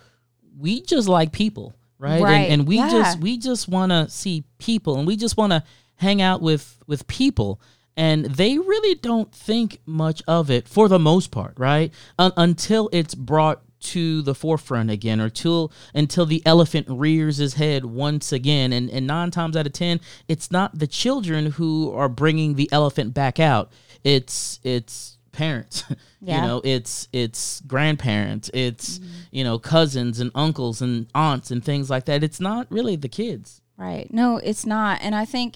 [0.57, 2.21] we just like people, right?
[2.21, 2.89] Right, And, and we yeah.
[2.89, 5.63] just we just want to see people, and we just want to
[5.95, 7.61] hang out with with people.
[7.97, 11.93] And they really don't think much of it for the most part, right?
[12.17, 17.55] Un- until it's brought to the forefront again or till until the elephant rears his
[17.55, 18.73] head once again.
[18.73, 22.69] And and 9 times out of 10 it's not the children who are bringing the
[22.71, 23.71] elephant back out.
[24.03, 25.83] It's it's parents.
[26.21, 26.41] Yeah.
[26.41, 28.51] you know it's it's grandparents.
[28.53, 29.07] It's mm-hmm.
[29.31, 32.25] you know cousins and uncles and aunts and things like that.
[32.25, 33.61] It's not really the kids.
[33.79, 34.13] Right.
[34.13, 34.99] No, it's not.
[35.01, 35.55] And I think,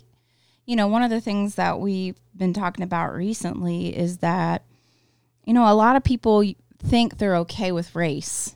[0.65, 4.63] you know, one of the things that we've been talking about recently is that,
[5.43, 6.41] you know, a lot of people
[6.85, 8.55] think they're okay with race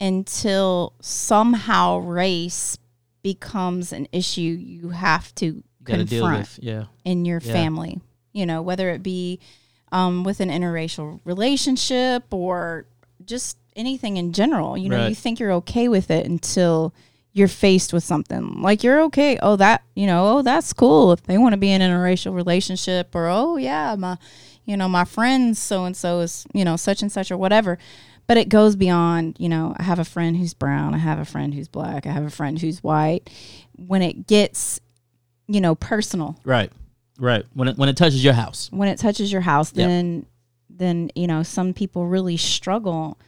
[0.00, 2.76] until somehow race
[3.22, 7.52] becomes an issue you have to you confront with yeah in your Yeah.
[7.52, 8.00] family.
[8.32, 9.40] You know, whether it be
[9.92, 12.86] um, with an interracial relationship or
[13.24, 14.76] just anything in general.
[14.76, 15.08] You know, Right.
[15.08, 16.92] you think you're okay with it until
[17.36, 19.38] you're faced with something like you're okay.
[19.42, 22.34] Oh, that you know, oh, that's cool if they want to be in an interracial
[22.34, 24.16] relationship, or oh yeah, my,
[24.64, 27.76] you know, my friends so and so is you know such and such or whatever.
[28.26, 29.36] But it goes beyond.
[29.38, 30.94] You know, I have a friend who's brown.
[30.94, 32.06] I have a friend who's black.
[32.06, 33.28] I have a friend who's white.
[33.76, 34.80] When it gets,
[35.46, 36.72] you know, personal, right
[37.18, 39.86] right when it when it touches your house when it touches your house, Yep.
[39.86, 40.26] then
[40.70, 43.18] then you know some people really struggle,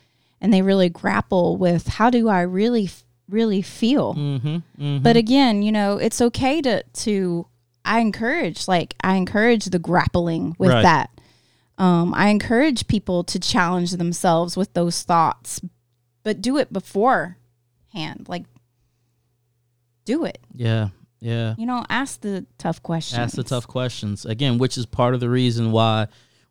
[0.41, 2.89] and they really grapple with how do I really
[3.29, 4.15] really feel.
[4.15, 4.99] mm-hmm, mm-hmm.
[5.03, 7.47] But again, you know, it's okay to to
[7.85, 10.83] I encourage like I encourage the grappling with Right.
[10.83, 11.11] that.
[11.79, 15.61] Um, I encourage people to challenge themselves with those thoughts,
[16.25, 18.27] but do it beforehand.
[18.29, 18.45] Like,
[20.05, 20.39] do it.
[20.55, 20.89] yeah
[21.21, 23.19] yeah You know, ask the tough questions.
[23.19, 26.07] ask the tough questions again which is part of the reason why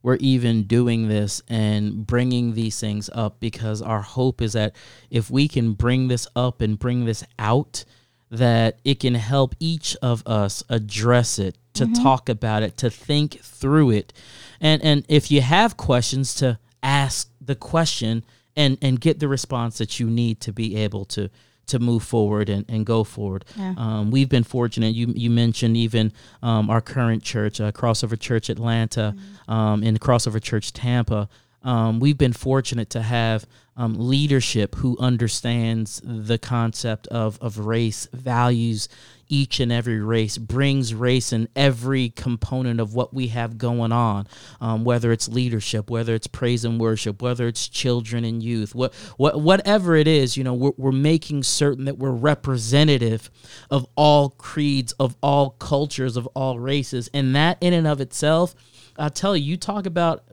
[0.07, 4.73] we're even doing this and bringing these things up because our hope is that
[5.09, 7.83] if we can bring this up and bring this out
[8.31, 12.01] that it can help each of us address it, to mm-hmm.
[12.01, 14.13] talk about it, to think through it.
[14.61, 18.23] And and if you have questions to ask the question
[18.55, 21.29] and and get the response that you need to be able to
[21.67, 23.45] to move forward and, and go forward.
[23.55, 23.73] Yeah.
[23.77, 24.95] Um, we've been fortunate.
[24.95, 26.11] You you mentioned even
[26.41, 29.15] um, our current church, uh, Crossover Church Atlanta,
[29.47, 31.29] um, and Crossover Church Tampa.
[31.63, 33.45] Um, we've been fortunate to have
[33.77, 38.89] um, leadership who understands the concept of, of race, values
[39.29, 44.27] each and every race, brings race in every component of what we have going on,
[44.59, 48.93] um, whether it's leadership, whether it's praise and worship, whether it's children and youth, what,
[49.17, 53.29] what, whatever it is, you know, we're, we're making certain that we're representative
[53.69, 57.09] of all creeds, of all cultures, of all races.
[57.13, 58.55] And that in and of itself,
[58.97, 60.23] I tell you, you talk about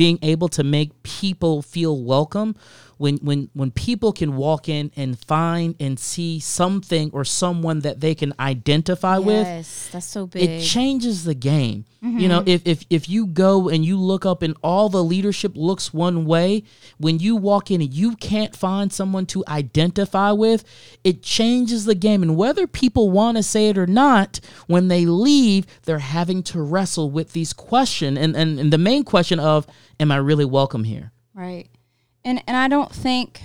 [0.00, 2.56] being able to make people feel welcome
[3.00, 8.00] when when when people can walk in and find and see something or someone that
[8.00, 10.42] they can identify with Yes, that's so big.
[10.42, 11.86] it changes the game.
[12.02, 12.48] You know, mm-hmm.
[12.48, 16.24] if, if if you go and you look up and all the leadership looks one
[16.24, 16.62] way,
[16.96, 20.64] when you walk in and you can't find someone to identify with,
[21.04, 22.22] it changes the game.
[22.22, 26.62] And whether people want to say it or not, when they leave, they're having to
[26.62, 29.66] wrestle with these questions and, and, and the main question of,
[29.98, 31.12] am I really welcome here?
[31.34, 31.68] Right.
[32.24, 33.42] And and I don't think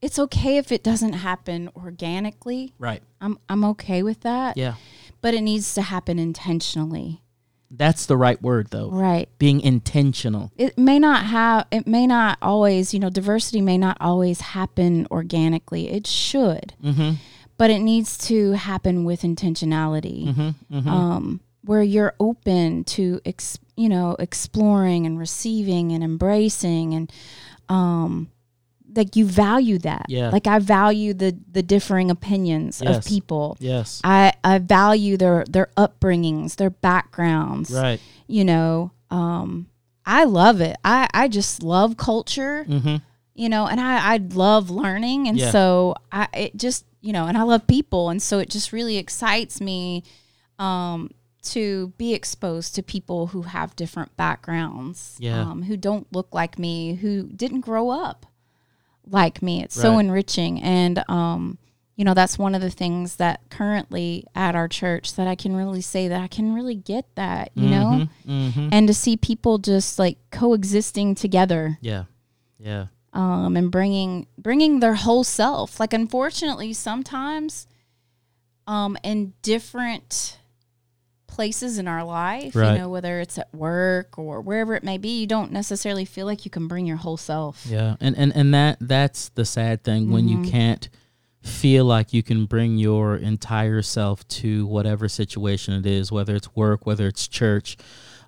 [0.00, 2.74] it's okay if it doesn't happen organically.
[2.78, 3.02] Right.
[3.20, 4.56] I'm I'm okay with that.
[4.56, 4.74] Yeah.
[5.20, 7.22] But it needs to happen intentionally.
[7.70, 8.90] That's the right word though.
[8.90, 9.28] Right.
[9.38, 10.52] Being intentional.
[10.56, 15.06] It may not have it may not always, you know, diversity may not always happen
[15.10, 15.90] organically.
[15.90, 16.74] It should.
[16.82, 17.14] Mm-hmm.
[17.56, 20.32] But it needs to happen with intentionality.
[20.32, 20.88] Mm-hmm.
[20.88, 27.12] um, where you're open to ex- you know exploring and receiving and embracing and
[27.68, 28.30] um,
[28.96, 30.30] like you value that Yeah.
[30.30, 32.96] like i value the the differing opinions Yes.
[32.96, 34.00] of people Yes.
[34.02, 38.00] i i value their their upbringings their backgrounds Right.
[38.26, 39.68] you know um
[40.06, 42.96] i love it i i just love culture Mm-hmm.
[43.34, 45.50] you know and i i love learning and Yeah.
[45.50, 48.96] so i it just you know and i love people and so it just really
[48.96, 50.02] excites me
[50.58, 51.10] um
[51.52, 55.40] to be exposed to people who have different backgrounds Yeah.
[55.42, 58.26] um, who don't look like me who didn't grow up
[59.10, 61.56] like me it's so enriching and um
[61.96, 65.56] you know that's one of the things that currently at our church that i can
[65.56, 68.68] really say that i can really get that you know Mm-hmm.
[68.70, 72.04] and to see people just like coexisting together Yeah.
[72.58, 72.86] Yeah.
[73.14, 75.80] um, and bringing bringing their whole self.
[75.80, 77.66] Like unfortunately, sometimes,
[78.66, 80.38] um, in different
[81.38, 82.72] places in our life, Right.
[82.72, 86.26] you know, whether it's at work or wherever it may be, you don't necessarily feel
[86.26, 87.64] like you can bring your whole self.
[87.64, 90.88] Yeah, and and and that that's the sad thing when you can't
[91.42, 96.56] feel like you can bring your entire self to whatever situation it is, whether it's
[96.56, 97.76] work, whether it's church,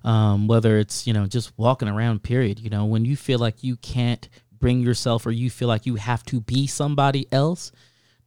[0.05, 2.23] um, whether it's you know just walking around.
[2.23, 2.59] Period.
[2.61, 5.95] You know, when you feel like you can't bring yourself, or you feel like you
[5.95, 7.73] have to be somebody else,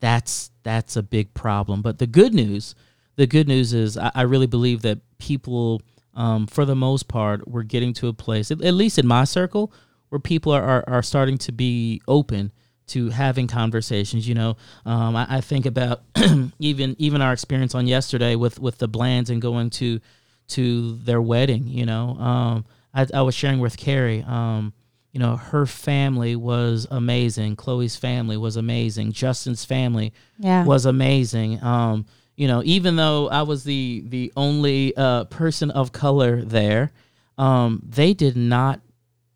[0.01, 1.81] that's that's a big problem.
[1.81, 2.75] But the good news,
[3.17, 5.83] the good news is, I, I really believe that people,
[6.15, 9.25] um, for the most part, we're getting to a place, at, at least in my
[9.25, 9.73] circle,
[10.09, 12.53] where people are, are, are starting to be open
[12.89, 14.29] to having conversations.
[14.29, 16.03] You know, um, I, I think about
[16.59, 20.01] even even our experience on yesterday with with the Blands and going to
[20.49, 21.67] to their wedding.
[21.67, 24.23] You know, um, I, I was sharing with Carrie.
[24.27, 24.73] Um,
[25.13, 27.55] you know, her family was amazing.
[27.57, 29.13] Chloe's family was amazing.
[29.13, 30.65] Justin's family Yeah.
[30.65, 31.63] was amazing.
[32.37, 36.93] You know, even though I was the the only uh, person of color there,
[37.39, 38.81] um, they did not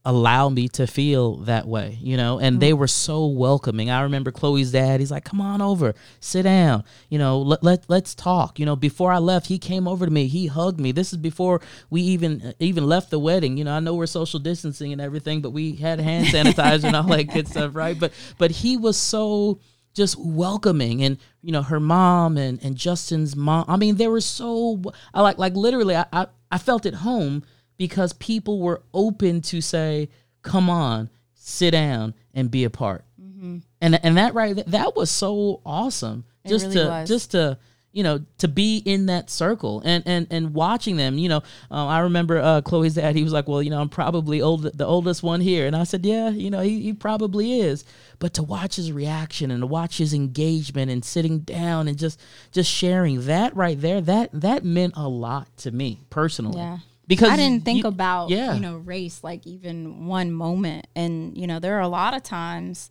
[0.09, 3.91] allow me to feel that way, you know, and they were so welcoming.
[3.91, 7.85] I remember Chloe's dad, he's like, come on over, sit down, you know, let, let,
[7.89, 8.59] let's talk.
[8.59, 10.93] You know, before I left, he came over to me, he hugged me.
[10.93, 13.59] This is before we even, even left the wedding.
[13.59, 16.97] You know, I know we're social distancing and everything, but we had hand sanitizer and
[16.97, 17.75] all that good stuff.
[17.75, 17.99] Right.
[17.99, 19.59] But, but he was so,
[19.99, 21.03] just welcoming.
[21.03, 24.81] And you know her mom and and Justin's mom I mean they were so
[25.13, 27.45] I like like literally I, I I felt at home
[27.77, 30.09] because people were open to say
[30.43, 33.05] come on sit down and be a part.
[33.21, 33.59] Mm-hmm.
[33.81, 36.25] And and that right that, that was so awesome.
[36.45, 37.09] It just really to was.
[37.09, 37.59] just to
[37.93, 41.89] you know to be in that circle and and and watching them you know um,
[41.89, 44.85] i remember uh chloe's dad he was like well you know i'm probably old the
[44.87, 47.85] oldest one here and i said yeah you know he, he probably is
[48.19, 52.21] but to watch his reaction and to watch his engagement and sitting down and just
[52.53, 56.79] just sharing that right there that that meant a lot to me personally Yeah.
[57.07, 58.53] because I didn't think you- about yeah.
[58.55, 62.23] you know race like even one moment, and you know there are a lot of
[62.23, 62.91] times.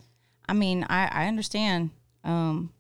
[0.50, 1.92] I mean, I I understand.
[2.24, 2.72] Um,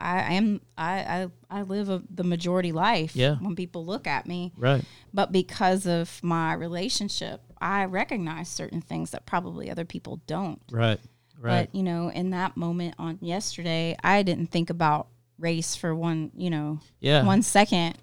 [0.00, 3.14] I am I I, I live a, the majority life.
[3.14, 3.36] Yeah.
[3.36, 4.84] When people look at me, Right.
[5.12, 10.60] but because of my relationship, I recognize certain things that probably other people don't.
[10.70, 10.98] Right.
[11.38, 11.68] Right.
[11.68, 16.30] But you know, in that moment on yesterday, I didn't think about race for one,
[16.36, 17.24] you know, yeah.
[17.24, 17.96] one second.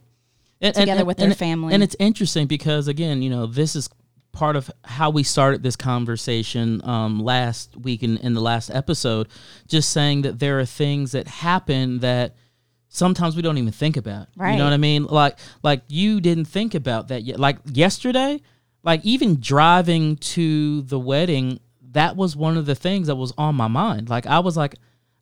[0.60, 1.74] And- together with their family.
[1.76, 3.90] And it's interesting because again, you know, this is
[4.38, 9.28] part of how we started this conversation um, last week in, in the last episode,
[9.68, 12.36] just saying that there are things that happen that
[12.88, 14.28] sometimes we don't even think about.
[14.52, 15.06] You know what I mean?
[15.06, 17.40] Like like you didn't think about that yet.
[17.40, 18.40] Like yesterday,
[18.84, 21.60] like even driving to the wedding,
[21.94, 24.08] that was one of the things that was on my mind.
[24.08, 24.76] Like I was like,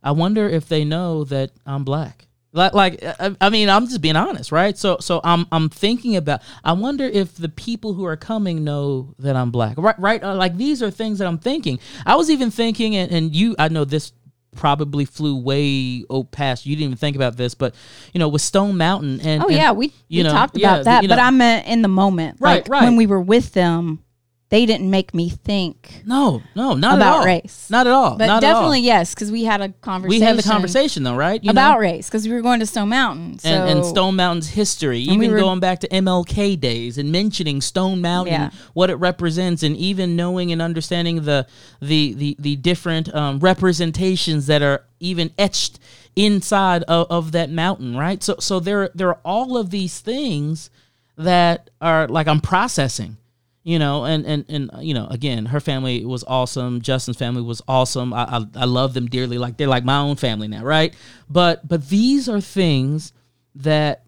[0.03, 2.24] I wonder if they know that I'm black.
[2.55, 4.77] Like, like I, I mean, I'm just being honest, right?
[4.77, 6.41] So, so I'm I'm thinking about.
[6.63, 9.99] I wonder if the people who are coming know that I'm black, right?
[9.99, 10.23] Right?
[10.23, 11.79] Uh, like these are things that I'm thinking.
[12.05, 14.13] I was even thinking, and, and you, I know this
[14.55, 16.65] probably flew way oh, past.
[16.65, 17.75] You didn't even think about this, but
[18.13, 20.75] you know, with Stone Mountain, and Oh and, yeah, we, you we know, talked yeah,
[20.75, 22.37] about that, you but I meant in the moment.
[22.39, 22.83] Right, like right.
[22.83, 24.04] When we were with them,
[24.49, 27.25] they didn't make me think no, no, not about at all.
[27.25, 27.67] race.
[27.71, 28.15] not at all.
[28.15, 30.19] But not definitely yes, because we had a conversation.
[30.21, 31.43] we had the conversation though, right?
[31.43, 31.79] You about know?
[31.79, 33.39] race because we were going to Stone Mountain.
[33.39, 37.11] So and, and Stone Mountain's history, even we were- going back to MLK days and
[37.11, 38.49] mentioning Stone Mountain, Yeah.
[38.73, 41.47] what it represents, and even knowing and understanding the
[41.81, 45.79] the the, the different um, representations that are even etched
[46.15, 48.21] inside of, of that mountain, right?
[48.21, 50.69] So so there there are all of these things
[51.17, 53.17] that are like I'm processing.
[53.65, 56.81] You know, and, and, and uh, you know, again, her family was awesome.
[56.81, 58.13] Justin's family was awesome.
[58.13, 59.39] I, I I love them dearly.
[59.39, 60.95] Like they're like my own family now, right?
[61.27, 63.11] But but these are things
[63.55, 64.03] that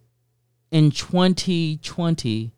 [0.69, 2.53] in 2020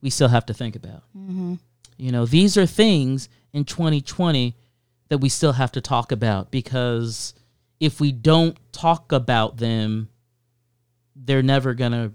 [0.00, 1.02] we still have to think about.
[1.16, 1.54] Mm-hmm.
[1.98, 4.56] You know, these are things in 2020
[5.08, 7.34] that we still have to talk about because
[7.80, 10.08] if we don't talk about them,
[11.16, 12.12] they're never going to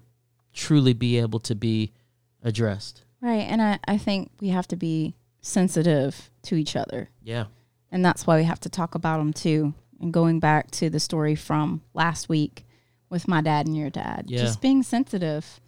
[0.53, 1.91] truly be able to be
[2.43, 3.02] addressed.
[3.29, 7.45] Right, and I I think we have to be sensitive to each other, Yeah.
[7.91, 9.73] and that's why we have to talk about them too.
[9.99, 12.65] And going back to the story from last week
[13.09, 14.39] with my dad and your dad, Yeah.
[14.39, 15.61] just being sensitive.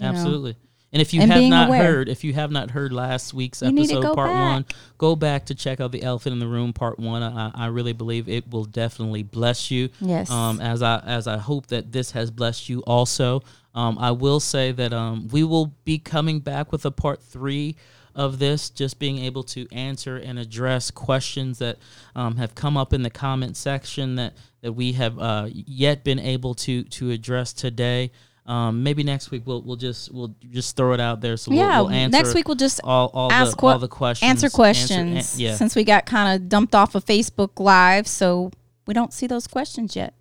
[0.00, 0.52] Absolutely.
[0.52, 0.58] know?
[0.94, 1.82] And if you And have not aware.
[1.82, 4.52] heard, if you have not heard last week's You episode, part back.
[4.52, 4.64] one,
[4.96, 7.20] go back to check out the Elephant in the Room, part one.
[7.20, 9.88] I, I really believe it will definitely bless you.
[10.00, 10.30] Yes.
[10.30, 13.42] Um, as I as I hope that this has blessed you also.
[13.74, 17.74] Um, I will say that um, we will be coming back with a part three
[18.14, 21.78] of this, just being able to answer and address questions that
[22.14, 26.20] um, have come up in the comment section that that we have uh, yet been
[26.20, 28.12] able to to address today.
[28.46, 31.36] Um, maybe next week we'll we'll just we'll just throw it out there.
[31.38, 33.88] So yeah, we'll, we'll answer next week we'll just all all ask the, all the
[33.88, 38.06] questions, answer questions an- yeah, since we got kind of dumped off of Facebook Live,
[38.06, 38.50] so
[38.86, 40.12] we don't see those questions yet.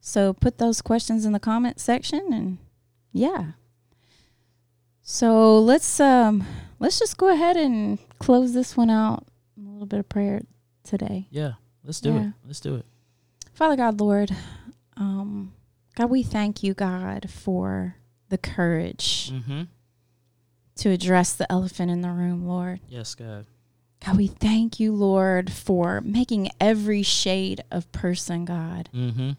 [0.00, 2.58] So put those questions in the comment section, and
[3.12, 3.52] yeah.
[5.02, 6.44] So let's um
[6.78, 9.24] let's just go ahead and close this one out.
[9.58, 10.42] A little bit of prayer
[10.84, 11.26] today.
[11.30, 11.52] yeah.
[11.84, 12.20] Let's do Yeah.
[12.28, 12.32] it.
[12.44, 12.84] Let's do it.
[13.52, 14.34] Father God, Lord,
[14.96, 15.52] um,
[15.96, 17.96] God, we thank you, God, for
[18.28, 19.62] the courage Mm-hmm.
[20.76, 22.80] to address the elephant in the room, Lord.
[22.88, 23.46] Yes, God.
[24.04, 29.30] God, we thank you, Lord, for making every shade of person, God, Mm-hmm.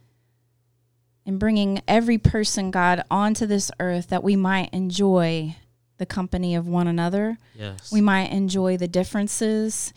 [1.25, 5.55] and bringing every person, God, onto this earth that we might enjoy
[5.97, 7.37] the company of one another.
[7.55, 7.91] Yes.
[7.91, 9.93] We might enjoy the differences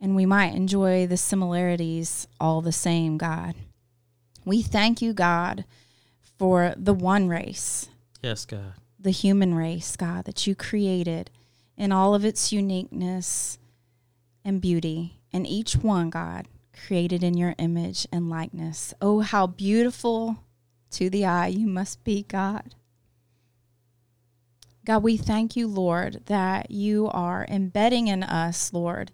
[0.00, 3.54] and we might enjoy the similarities all the same, God.
[4.44, 5.64] We thank you, God,
[6.38, 7.88] for the one race,
[8.22, 8.74] yes, God.
[8.98, 11.30] the human race, God, that you created
[11.76, 13.58] in all of its uniqueness
[14.44, 16.46] and beauty, and each one, God,
[16.86, 18.94] created in your image and likeness.
[19.00, 20.38] Oh, how beautiful
[20.92, 22.74] to the eye you must be, God.
[24.84, 29.12] God, we thank you, Lord, that you are embedding in us, Lord,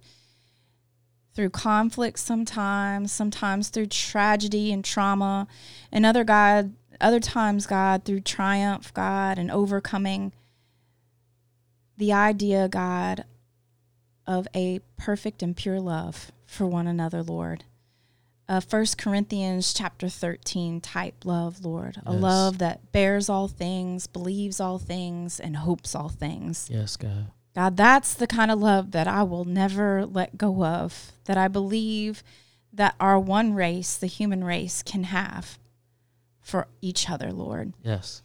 [1.34, 5.48] through conflict sometimes, sometimes through tragedy and trauma,
[5.90, 10.32] and other God, other times, God, through triumph, God, and overcoming
[11.96, 13.24] the idea, God,
[14.26, 17.64] of a perfect and pure love for one another, Lord.
[18.48, 21.98] Uh, 1 Corinthians chapter 13 type love, Lord.
[22.06, 22.22] A Yes.
[22.22, 26.68] love that bears all things, believes all things, and hopes all things.
[26.70, 27.26] Yes, God.
[27.54, 31.48] God, that's the kind of love that I will never let go of, that I
[31.48, 32.22] believe
[32.72, 35.58] that our one race, the human race, can have
[36.44, 37.72] for each other, Lord.
[37.82, 38.22] Yes.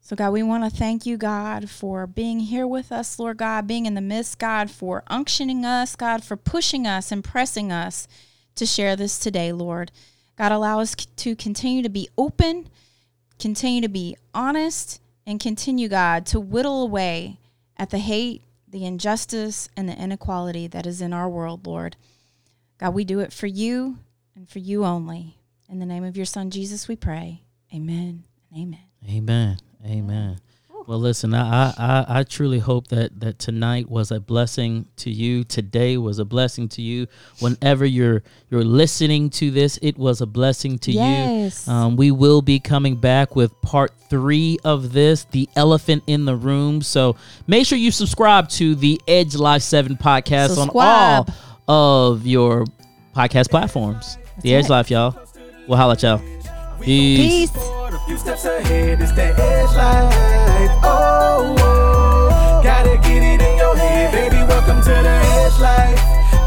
[0.00, 3.66] So, God, we want to thank you, God, for being here with us, Lord God,
[3.66, 8.06] being in the midst, God, for unctioning us, God, for pushing us and pressing us
[8.54, 9.90] to share this today, Lord.
[10.36, 12.68] God, allow us to continue to be open,
[13.40, 17.40] continue to be honest, and continue, God, to whittle away
[17.76, 21.96] at the hate, the injustice, and the inequality that is in our world, Lord.
[22.78, 23.98] God, we do it for you
[24.36, 25.38] and for you only.
[25.68, 27.42] In the name of your Son, Jesus, we pray.
[27.74, 28.24] Amen
[28.56, 28.78] amen.
[29.08, 29.58] Amen.
[29.84, 30.38] Amen.
[30.86, 35.42] Well, listen, I, I, I truly hope that, that tonight was a blessing to you.
[35.42, 37.08] Today was a blessing to you.
[37.40, 41.66] Whenever you're you're listening to this, it was a blessing to Yes.
[41.66, 41.72] you.
[41.72, 46.36] Um, we will be coming back with part three of this, the elephant in the
[46.36, 46.82] room.
[46.82, 47.16] So
[47.48, 50.70] make sure you subscribe to the Edge Life Seven podcast on
[51.66, 52.64] all of your
[53.14, 54.18] podcast platforms.
[54.42, 54.70] the Edge it.
[54.70, 55.18] Life, y'all.
[55.66, 56.45] We'll holla at y'all.
[56.86, 57.50] Peace.
[57.50, 57.56] Peace.
[57.56, 59.02] a few steps ahead.
[59.02, 60.70] It's that edge life.
[60.84, 64.36] Oh, oh, gotta get it in your head, baby.
[64.46, 65.98] Welcome to the edge life.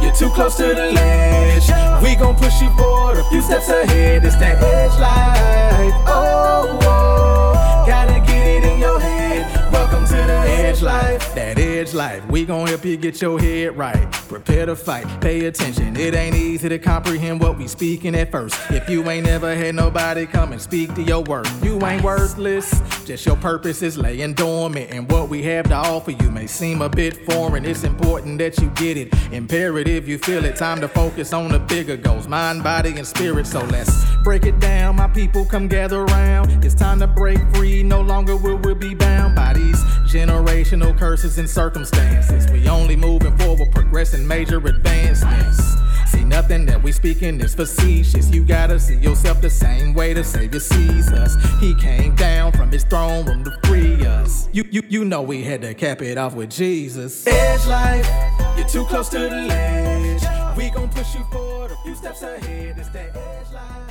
[0.02, 1.68] You're too close to the ledge.
[2.02, 4.24] We gon' push you forward, a few steps ahead.
[4.24, 5.94] It's that edge life.
[6.08, 9.44] Oh, oh, gotta get it in your head.
[9.74, 9.99] Welcome to the
[10.32, 11.36] edge life.
[11.36, 12.26] That edge life.
[12.28, 14.12] We gon' help you get your head right.
[14.28, 15.06] Prepare to fight.
[15.22, 15.96] Pay attention.
[15.96, 18.60] It ain't easy to comprehend what we speaking at first.
[18.70, 22.80] If you ain't never had nobody come and speak to your worth, you ain't worthless.
[23.06, 26.82] Just your purpose is laying dormant, and what we have to offer you may seem
[26.82, 27.66] a bit foreign.
[27.66, 29.14] It's important that you get it.
[29.32, 30.56] Imperative you feel it.
[30.56, 33.48] Time to focus on the bigger goals, mind, body, and spirit.
[33.48, 34.96] So let's break it down.
[34.96, 36.64] My people come gather around.
[36.64, 37.84] It's time to break free.
[37.84, 39.84] No longer will we be bound by these
[40.20, 42.52] generational curses and circumstances.
[42.52, 45.60] We only moving forward, progressing major advancements.
[46.08, 48.30] See, nothing that we speaking is facetious.
[48.30, 51.38] You gotta see yourself the same way the Savior sees us.
[51.62, 54.50] He came down from his throne room to free us.
[54.52, 57.26] You, you, you know we had to cap it off with Jesus.
[57.26, 58.10] Edge life,
[58.58, 60.58] you're too close to the ledge.
[60.58, 62.78] We gon' push you forward a few steps ahead.
[62.78, 63.89] It's that edge life.